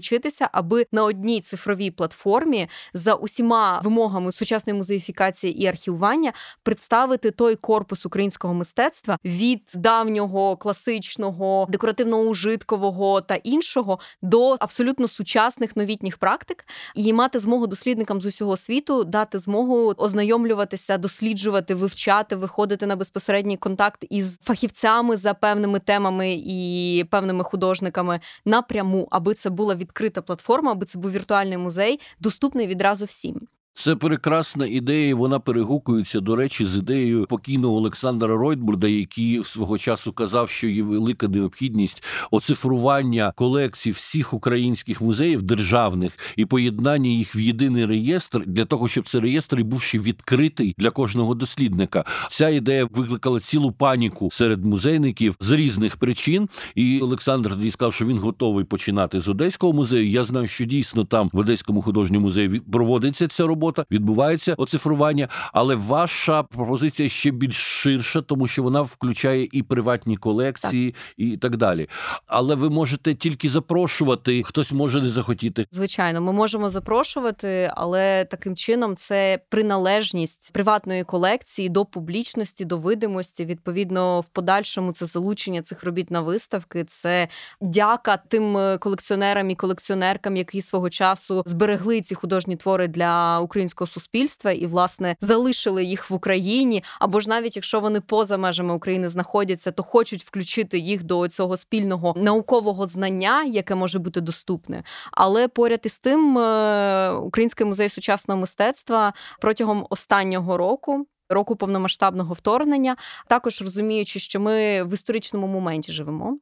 [0.51, 6.33] аби на одній цифровій платформі за усіма вимогами сучасної музеїфікації і архівування
[6.63, 16.17] представити той корпус українського мистецтва від давнього класичного декоративно-ужиткового та іншого до абсолютно сучасних новітніх
[16.17, 16.65] практик,
[16.95, 23.57] і мати змогу дослідникам з усього світу дати змогу ознайомлюватися, досліджувати, вивчати, виходити на безпосередній
[23.57, 30.71] контакт із фахівцями за певними темами і певними художниками напряму, аби це була відкрита платформа,
[30.71, 33.47] аби це був віртуальний музей, доступний відразу всім.
[33.77, 35.15] Це прекрасна ідея.
[35.15, 40.83] Вона перегукується до речі з ідеєю покійного Олександра Ройтбурда, який свого часу казав, що є
[40.83, 48.65] велика необхідність оцифрування колекцій всіх українських музеїв державних і поєднання їх в єдиний реєстр для
[48.65, 52.05] того, щоб цей реєстр був ще відкритий для кожного дослідника.
[52.31, 56.49] Ця ідея викликала цілу паніку серед музейників з різних причин.
[56.75, 60.09] І Олександр тоді сказав, що він готовий починати з одеського музею.
[60.09, 65.27] Я знаю, що дійсно там в Одеському художньому музеї проводиться ця робота робота, відбувається оцифрування,
[65.53, 70.99] але ваша пропозиція ще більш ширша, тому що вона включає і приватні колекції, так.
[71.17, 71.89] і так далі.
[72.27, 75.65] Але ви можете тільки запрошувати, хтось може не захотіти.
[75.71, 83.45] Звичайно, ми можемо запрошувати, але таким чином це приналежність приватної колекції до публічності, до видимості.
[83.45, 86.83] Відповідно, в подальшому це залучення цих робіт на виставки.
[86.83, 87.27] Це
[87.61, 93.54] дяка тим е, колекціонерам і колекціонеркам, які свого часу зберегли ці художні твори для України
[93.55, 98.73] українського суспільства і власне залишили їх в Україні, або ж навіть якщо вони поза межами
[98.73, 104.83] України знаходяться, то хочуть включити їх до цього спільного наукового знання, яке може бути доступне.
[105.11, 112.95] Але поряд із тим, е, Український музей сучасного мистецтва протягом останнього року року повномасштабного вторгнення,
[113.27, 116.37] також розуміючи, що ми в історичному моменті живемо,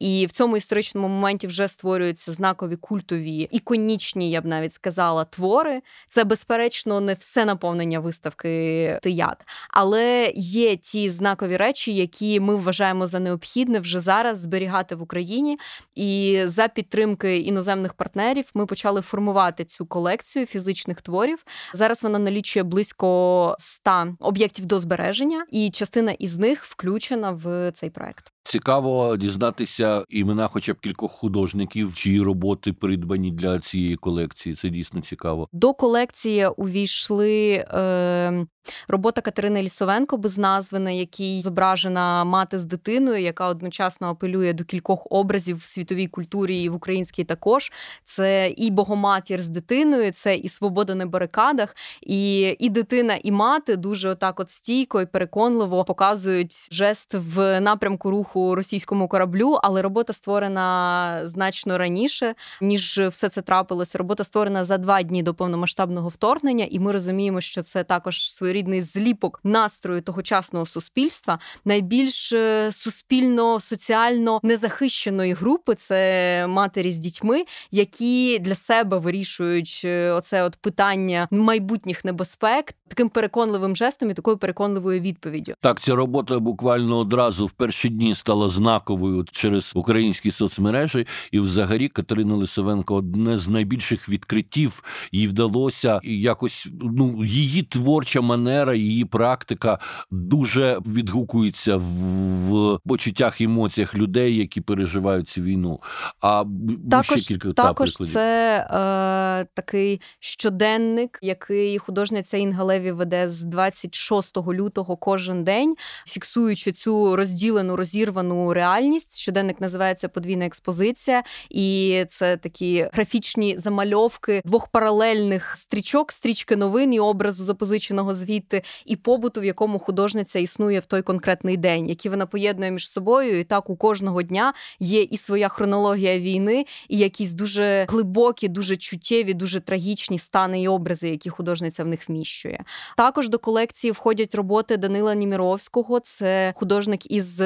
[0.00, 5.82] і в цьому історичному моменті вже створюються знакові культові іконічні, я б навіть сказала, твори.
[6.10, 9.36] Це безперечно не все наповнення виставки Тият,
[9.70, 15.58] але є ті знакові речі, які ми вважаємо за необхідне вже зараз зберігати в Україні.
[15.94, 21.44] І за підтримки іноземних партнерів ми почали формувати цю колекцію фізичних творів.
[21.74, 27.90] Зараз вона налічує близько 100 об'єктів до збереження, і частина із них включена в цей
[27.90, 28.32] проект.
[28.48, 34.54] Цікаво дізнатися імена, хоча б кількох художників, чиї роботи придбані для цієї колекції.
[34.54, 35.48] Це дійсно цікаво.
[35.52, 38.46] До колекції увійшли е,
[38.88, 44.64] робота Катерини Лісовенко без назви, на якій зображена мати з дитиною, яка одночасно апелює до
[44.64, 47.72] кількох образів в світовій культурі і в українській також.
[48.04, 53.76] Це і Богоматір з дитиною, це і свобода на барикадах, і і дитина, і мати
[53.76, 59.82] дуже отак, от стійко і переконливо показують жест в напрямку руху вибуху російському кораблю, але
[59.82, 63.98] робота створена значно раніше, ніж все це трапилося.
[63.98, 68.82] Робота створена за два дні до повномасштабного вторгнення, і ми розуміємо, що це також своєрідний
[68.82, 71.38] зліпок настрою тогочасного суспільства.
[71.64, 80.10] Найбільш е, суспільно соціально незахищеної групи це матері з дітьми, які для себе вирішують е,
[80.10, 85.54] оце от питання майбутніх небезпек таким переконливим жестом і такою переконливою відповіддю.
[85.60, 91.88] Так, ця робота буквально одразу в перші дні стала знаковою через українські соцмережі, і, взагалі,
[91.88, 94.82] Катерина Лисовенко одне з найбільших відкриттів.
[95.12, 99.78] Їй вдалося якось ну її творча манера, її практика
[100.10, 105.80] дуже відгукується в, почуттях емоціях людей, які переживають цю війну.
[106.20, 106.44] А
[106.90, 114.36] також ще кілька також це е, такий щоденник, який художниця Інга Леві веде з 26
[114.36, 115.74] лютого кожен день,
[116.06, 119.20] фіксуючи цю розділену розірвану розірвану реальність.
[119.20, 127.00] Щоденник називається Подвійна експозиція, і це такі графічні замальовки двох паралельних стрічок, стрічки новин і
[127.00, 132.26] образу запозиченого звідти, і побуту, в якому художниця існує в той конкретний день, які вона
[132.26, 133.40] поєднує між собою.
[133.40, 138.76] І так у кожного дня є і своя хронологія війни, і якісь дуже глибокі, дуже
[138.76, 142.64] чуттєві, дуже трагічні стани і образи, які художниця в них вміщує.
[142.96, 147.40] Також до колекції входять роботи Данила Німіровського, це художник із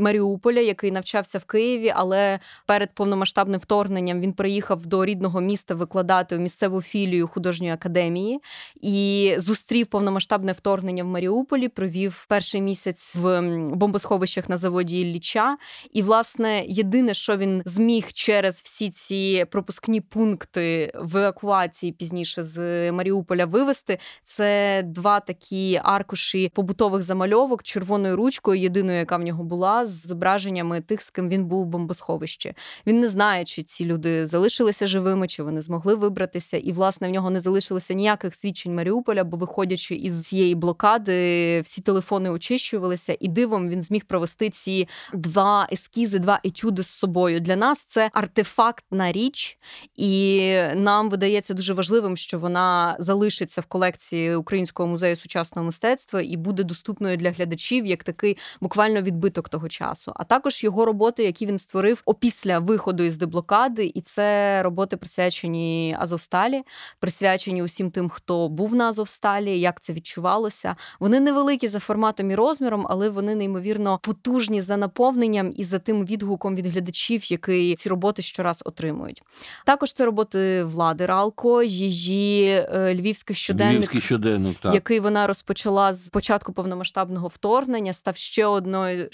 [0.00, 6.36] Маріуполя, який навчався в Києві, але перед повномасштабним вторгненням він приїхав до рідного міста викладати
[6.36, 8.40] у місцеву філію художньої академії
[8.80, 11.68] і зустрів повномасштабне вторгнення в Маріуполі.
[11.68, 13.40] Провів перший місяць в
[13.74, 15.56] бомбосховищах на заводі Ілліча.
[15.92, 22.92] І, власне, єдине, що він зміг через всі ці пропускні пункти в евакуації пізніше з
[22.92, 29.86] Маріуполя вивести, це два такі аркуші побутових замальовок червоною ручкою, єдиною, яка в нього була,
[29.90, 32.54] з зображеннями тих, з ким він був в бомбосховищі.
[32.86, 36.56] Він не знає, чи ці люди залишилися живими, чи вони змогли вибратися.
[36.56, 41.80] І, власне, в нього не залишилося ніяких свідчень Маріуполя, бо, виходячи із цієї блокади, всі
[41.80, 47.40] телефони очищувалися, і дивом він зміг провести ці два ескізи, два етюди з собою.
[47.40, 49.58] Для нас це артефактна річ,
[49.96, 56.36] і нам видається дуже важливим, що вона залишиться в колекції Українського музею сучасного мистецтва і
[56.36, 59.79] буде доступною для глядачів як такий буквально відбиток того часу.
[60.16, 65.96] А також його роботи, які він створив опісля виходу із деблокади, і це роботи присвячені
[66.00, 66.62] Азовсталі,
[67.00, 70.76] присвячені усім тим, хто був на Азовсталі, як це відчувалося.
[71.00, 76.06] Вони невеликі за форматом і розміром, але вони неймовірно потужні за наповненням і за тим
[76.06, 79.22] відгуком від глядачів, який ці роботи щораз отримують.
[79.66, 84.74] Також це роботи влади Ралко, її е, львівський щоденник, Львівський щоденник так.
[84.74, 89.08] який вона розпочала з початку повномасштабного вторгнення, став ще одною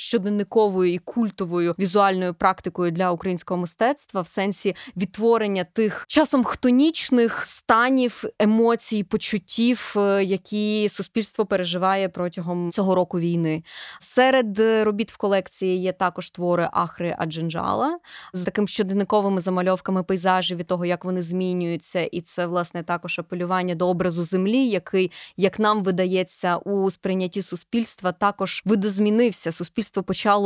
[0.57, 8.25] щоденниковою і культовою візуальною практикою для українського мистецтва в сенсі відтворення тих часом хтонічних станів,
[8.39, 13.63] емоцій, почуттів, е, які суспільство переживає протягом цього року війни.
[14.01, 17.99] Серед робіт в колекції є також твори Ахри Аджинджала
[18.33, 23.75] з таким щоденниковими замальовками пейзажів від того, як вони змінюються, і це власне також апелювання
[23.75, 29.53] до образу землі, який, як нам видається, у сприйнятті суспільства також видозмінився.
[29.53, 30.46] Суспільство почало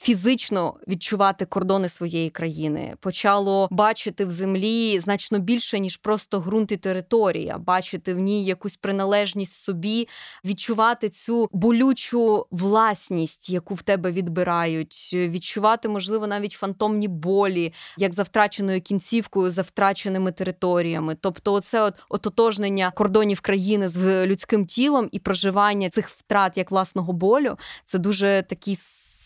[0.00, 6.76] фізично відчувати кордони своєї країни, почало бачити в землі значно більше ніж просто ґрунт і
[6.76, 10.08] територія, бачити в ній якусь приналежність собі,
[10.44, 18.22] відчувати цю болючу власність, яку в тебе відбирають, відчувати, можливо, навіть фантомні болі, як за
[18.22, 21.16] втраченою кінцівкою, за втраченими територіями.
[21.20, 27.12] Тобто, оце от ототожнення кордонів країни з людським тілом і проживання цих втрат як власного
[27.12, 28.76] болю, це дуже такі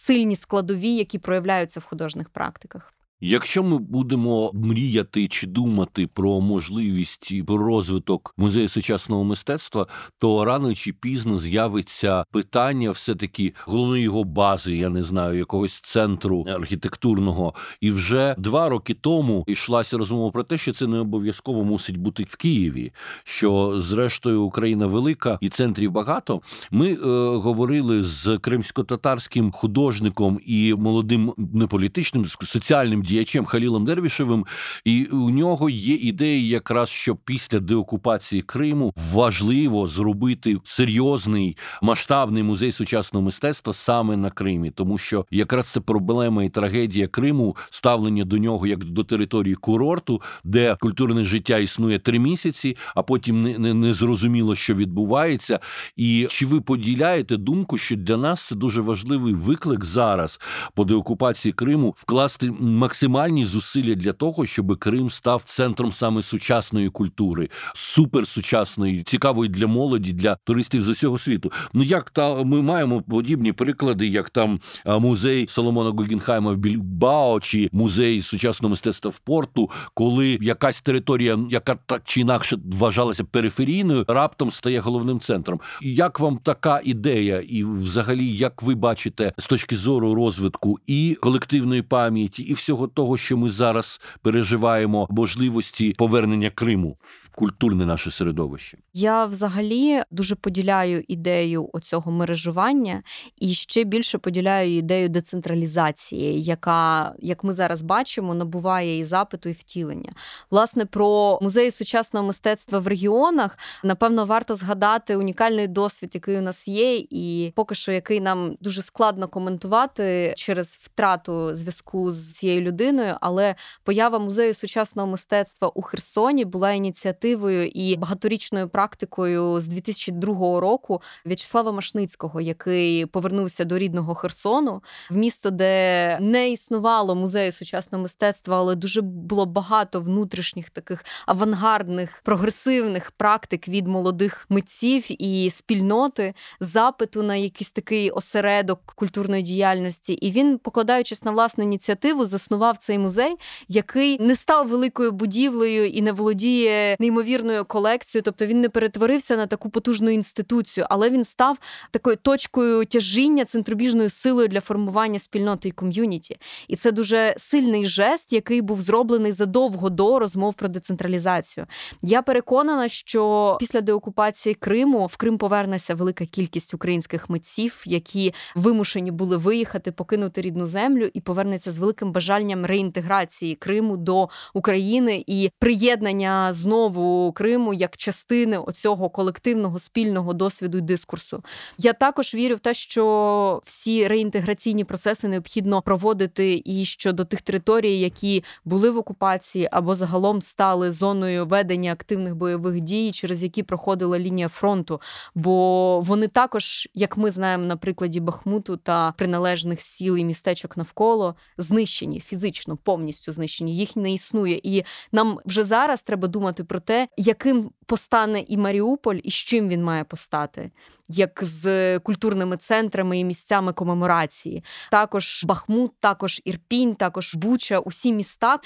[0.04, 2.93] сильні складові, які проявляються в художніх практиках.
[3.26, 9.86] Якщо ми будемо мріяти чи думати про можливість про розвиток музею сучасного мистецтва,
[10.18, 15.80] то рано чи пізно з'явиться питання, все таки головної його бази, я не знаю, якогось
[15.80, 17.54] центру архітектурного.
[17.80, 22.24] І вже два роки тому йшлася розмова про те, що це не обов'язково мусить бути
[22.28, 22.92] в Києві.
[23.24, 26.40] Що зрештою Україна велика і центрів багато.
[26.70, 26.96] Ми е,
[27.36, 33.13] говорили з кримсько-татарським художником і молодим неполітичним соціальним діячем
[33.46, 34.46] Халілом Дервішевим,
[34.84, 42.72] і у нього є ідея, якраз що після деокупації Криму важливо зробити серйозний масштабний музей
[42.72, 48.38] сучасного мистецтва саме на Кримі, тому що якраз це проблема і трагедія Криму, ставлення до
[48.38, 53.74] нього як до території курорту, де культурне життя існує три місяці, а потім не, не,
[53.74, 55.60] не зрозуміло, що відбувається.
[55.96, 60.40] І чи ви поділяєте думку, що для нас це дуже важливий виклик зараз
[60.74, 66.90] по деокупації Криму вкласти максимально максимальні зусилля для того, щоб Крим став центром саме сучасної
[66.90, 71.52] культури, суперсучасної, цікавої для молоді, для туристів з усього світу.
[71.72, 77.68] Ну як та ми маємо подібні приклади, як там музей Соломона Гогенхайма в Більбао чи
[77.72, 84.50] музей сучасного мистецтва в порту, коли якась територія, яка так чи інакше вважалася периферійною, раптом
[84.50, 85.60] стає головним центром.
[85.82, 91.82] Як вам така ідея, і взагалі як ви бачите з точки зору розвитку і колективної
[91.82, 98.78] пам'яті, і всього того, що ми зараз переживаємо можливості повернення Криму в культурне наше середовище.
[98.94, 103.02] Я взагалі дуже поділяю ідею оцього мережування
[103.38, 109.52] і ще більше поділяю ідею децентралізації, яка, як ми зараз бачимо, набуває і запиту, і
[109.52, 110.12] втілення.
[110.50, 116.68] Власне, про музеї сучасного мистецтва в регіонах напевно варто згадати унікальний досвід, який у нас
[116.68, 122.73] є, і поки що який нам дуже складно коментувати через втрату зв'язку з цією людиною
[122.74, 130.60] людиною, але поява музею сучасного мистецтва у Херсоні була ініціативою і багаторічною практикою з 2002
[130.60, 138.02] року В'ячеслава Машницького, який повернувся до рідного Херсону в місто, де не існувало музею сучасного
[138.02, 146.34] мистецтва, але дуже було багато внутрішніх таких авангардних прогресивних практик від молодих митців і спільноти
[146.60, 150.12] запиту на якийсь такий осередок культурної діяльності.
[150.12, 153.36] І він, покладаючись на власну ініціативу, заснував цей музей,
[153.68, 159.46] який не став великою будівлею і не володіє неймовірною колекцією, тобто він не перетворився на
[159.46, 161.58] таку потужну інституцію, але він став
[161.90, 166.36] такою точкою тяжіння, центробіжною силою для формування спільноти і ком'юніті.
[166.68, 171.66] І це дуже сильний жест, який був зроблений задовго до розмов про децентралізацію.
[172.02, 179.10] Я переконана, що після деокупації Криму в Крим повернеться велика кількість українських митців, які вимушені
[179.10, 185.50] були виїхати, покинути рідну землю, і повернеться з великим бажанням реінтеграції Криму до України і
[185.58, 191.42] приєднання знову Криму як частини оцього колективного спільного досвіду і дискурсу.
[191.78, 197.98] Я також вірю в те, що всі реінтеграційні процеси необхідно проводити і щодо тих територій,
[197.98, 204.18] які були в окупації або загалом стали зоною ведення активних бойових дій, через які проходила
[204.18, 205.00] лінія фронту.
[205.34, 211.34] Бо вони також, як ми знаємо на прикладі Бахмуту та приналежних сіл і містечок навколо,
[211.58, 212.43] знищені фізично,
[212.82, 213.76] повністю знищені.
[213.76, 219.18] Їх не існує, і нам вже зараз треба думати про те, яким постане і Маріуполь,
[219.22, 220.70] і з чим він має постати,
[221.08, 224.64] як з культурними центрами і місцями комеморації.
[224.90, 228.58] Також Бахмут, також Ірпінь, також Буча, усі міста.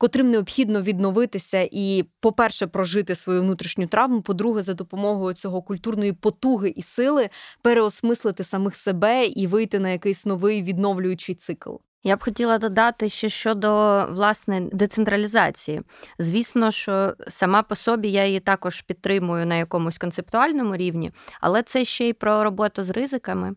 [0.00, 4.22] Котрим необхідно відновитися і, по-перше, прожити свою внутрішню травму.
[4.22, 7.30] По-друге, за допомогою цього культурної потуги і сили
[7.62, 11.70] переосмислити самих себе і вийти на якийсь новий відновлюючий цикл.
[12.02, 13.68] Я б хотіла додати ще щодо
[14.10, 15.82] власне децентралізації.
[16.18, 21.84] Звісно, що сама по собі я її також підтримую на якомусь концептуальному рівні, але це
[21.84, 23.54] ще й про роботу з ризиками.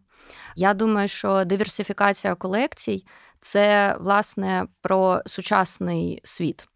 [0.56, 3.06] Я думаю, що диверсифікація колекцій
[3.40, 6.68] це власне про сучасний світ.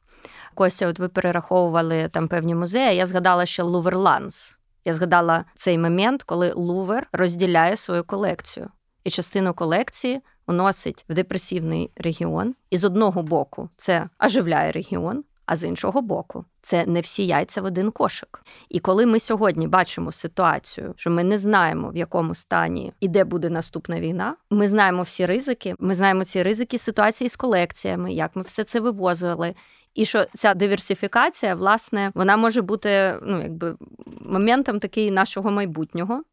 [0.56, 2.96] Костя, от ви перераховували там певні музеї.
[2.96, 4.58] Я згадала ще Луверланс.
[4.86, 8.70] Я згадала цей момент, коли Лувер розділяє свою колекцію,
[9.08, 12.56] і частину колекції уносить в депресивний регіон.
[12.70, 17.62] І з одного боку це оживляє регіон, а з іншого боку, це не всі яйця
[17.62, 18.44] в один кошик.
[18.70, 23.24] І коли ми сьогодні бачимо ситуацію, що ми не знаємо, в якому стані і де
[23.24, 25.76] буде наступна війна, ми знаємо всі ризики.
[25.80, 29.56] Ми знаємо ці ризики ситуації з колекціями, як ми все це вивозили.
[29.94, 33.78] І що ця диверсифікація, власне, вона може бути ну, якби
[34.22, 36.24] моментом такий нашого майбутнього.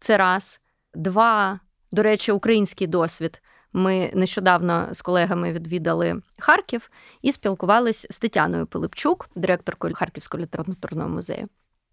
[0.00, 0.60] Це раз,
[0.94, 1.60] два.
[1.92, 6.90] До речі, український досвід ми нещодавно з колегами відвідали Харків
[7.22, 11.48] і спілкувалися з Тетяною Пилипчук, директоркою Харківського літературного музею.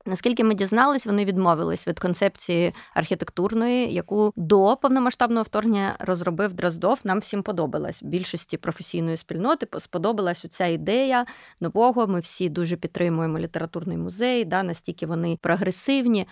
[0.08, 7.00] Наскільки ми дізнались, вони відмовились від концепції архітектурної, яку до повномасштабного вторгнення розробив Дроздов.
[7.04, 8.04] Нам всім подобалась.
[8.04, 11.26] Більшості професійної спільноти сподобалась ця ідея
[11.62, 12.08] нового.
[12.08, 16.28] Ми всі дуже підтримуємо літературний музей, да, настільки вони прогресивні.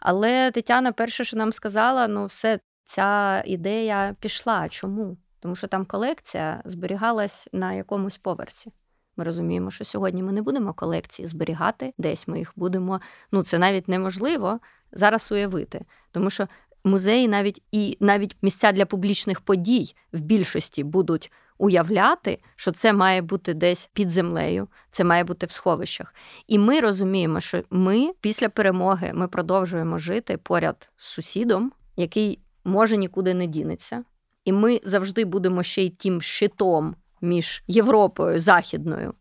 [0.00, 2.60] Але Тетяна, перше, що нам сказала, ну все
[2.90, 4.68] ця ідея пішла.
[4.68, 5.16] Чому?
[5.40, 8.72] Тому що там колекція зберігалась на якомусь поверсі.
[9.16, 13.00] Ми розуміємо, що сьогодні ми не будемо колекції зберігати, десь ми їх будемо.
[13.32, 14.60] Ну це навіть неможливо
[14.92, 16.48] зараз уявити, тому що
[16.84, 23.22] музеї навіть і навіть місця для публічних подій в більшості будуть уявляти, що це має
[23.22, 26.14] бути десь під землею, це має бути в сховищах.
[26.46, 32.96] І ми розуміємо, що ми після перемоги ми продовжуємо жити поряд з сусідом, який може
[32.96, 34.04] нікуди не дінеться.
[34.44, 39.14] І ми завжди будемо ще й тим щитом між Європою Західною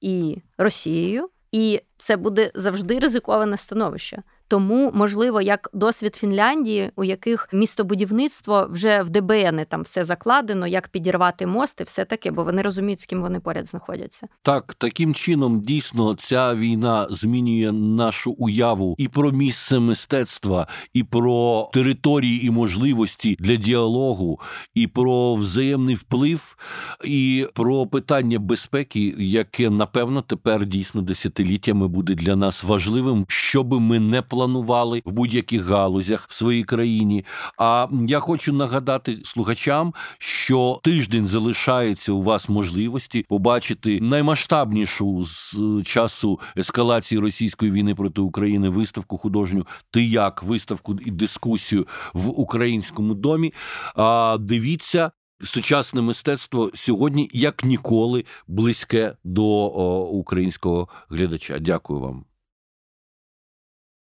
[0.00, 1.28] і Росією.
[1.52, 4.22] І це буде завжди ризиковане становище.
[4.48, 10.88] Тому, можливо, як досвід Фінляндії, у яких містобудівництво вже в ДБН там все закладено, як
[10.88, 14.26] підірвати мости, все таке, бо вони розуміють, з ким вони поряд знаходяться.
[14.42, 21.70] Так, таким чином дійсно ця війна змінює нашу уяву і про місце мистецтва, і про
[21.72, 24.40] території і можливості для діалогу,
[24.74, 26.56] і про взаємний вплив,
[27.04, 34.00] і про питання безпеки, яке напевно тепер дійсно десятиліттями буде для нас важливим, щоби ми
[34.00, 37.24] не планували в будь-яких галузях в своїй країні.
[37.58, 46.40] А я хочу нагадати слухачам, що тиждень залишається у вас можливості побачити наймасштабнішу з часу
[46.56, 53.52] ескалації російської війни проти України виставку художню «Ти як» виставку і дискусію в українському домі.
[53.94, 55.10] А дивіться.
[55.44, 61.58] сучасне мистецтво сьогодні як ніколи близьке до о, українського глядача.
[61.58, 62.35] Дякую вам.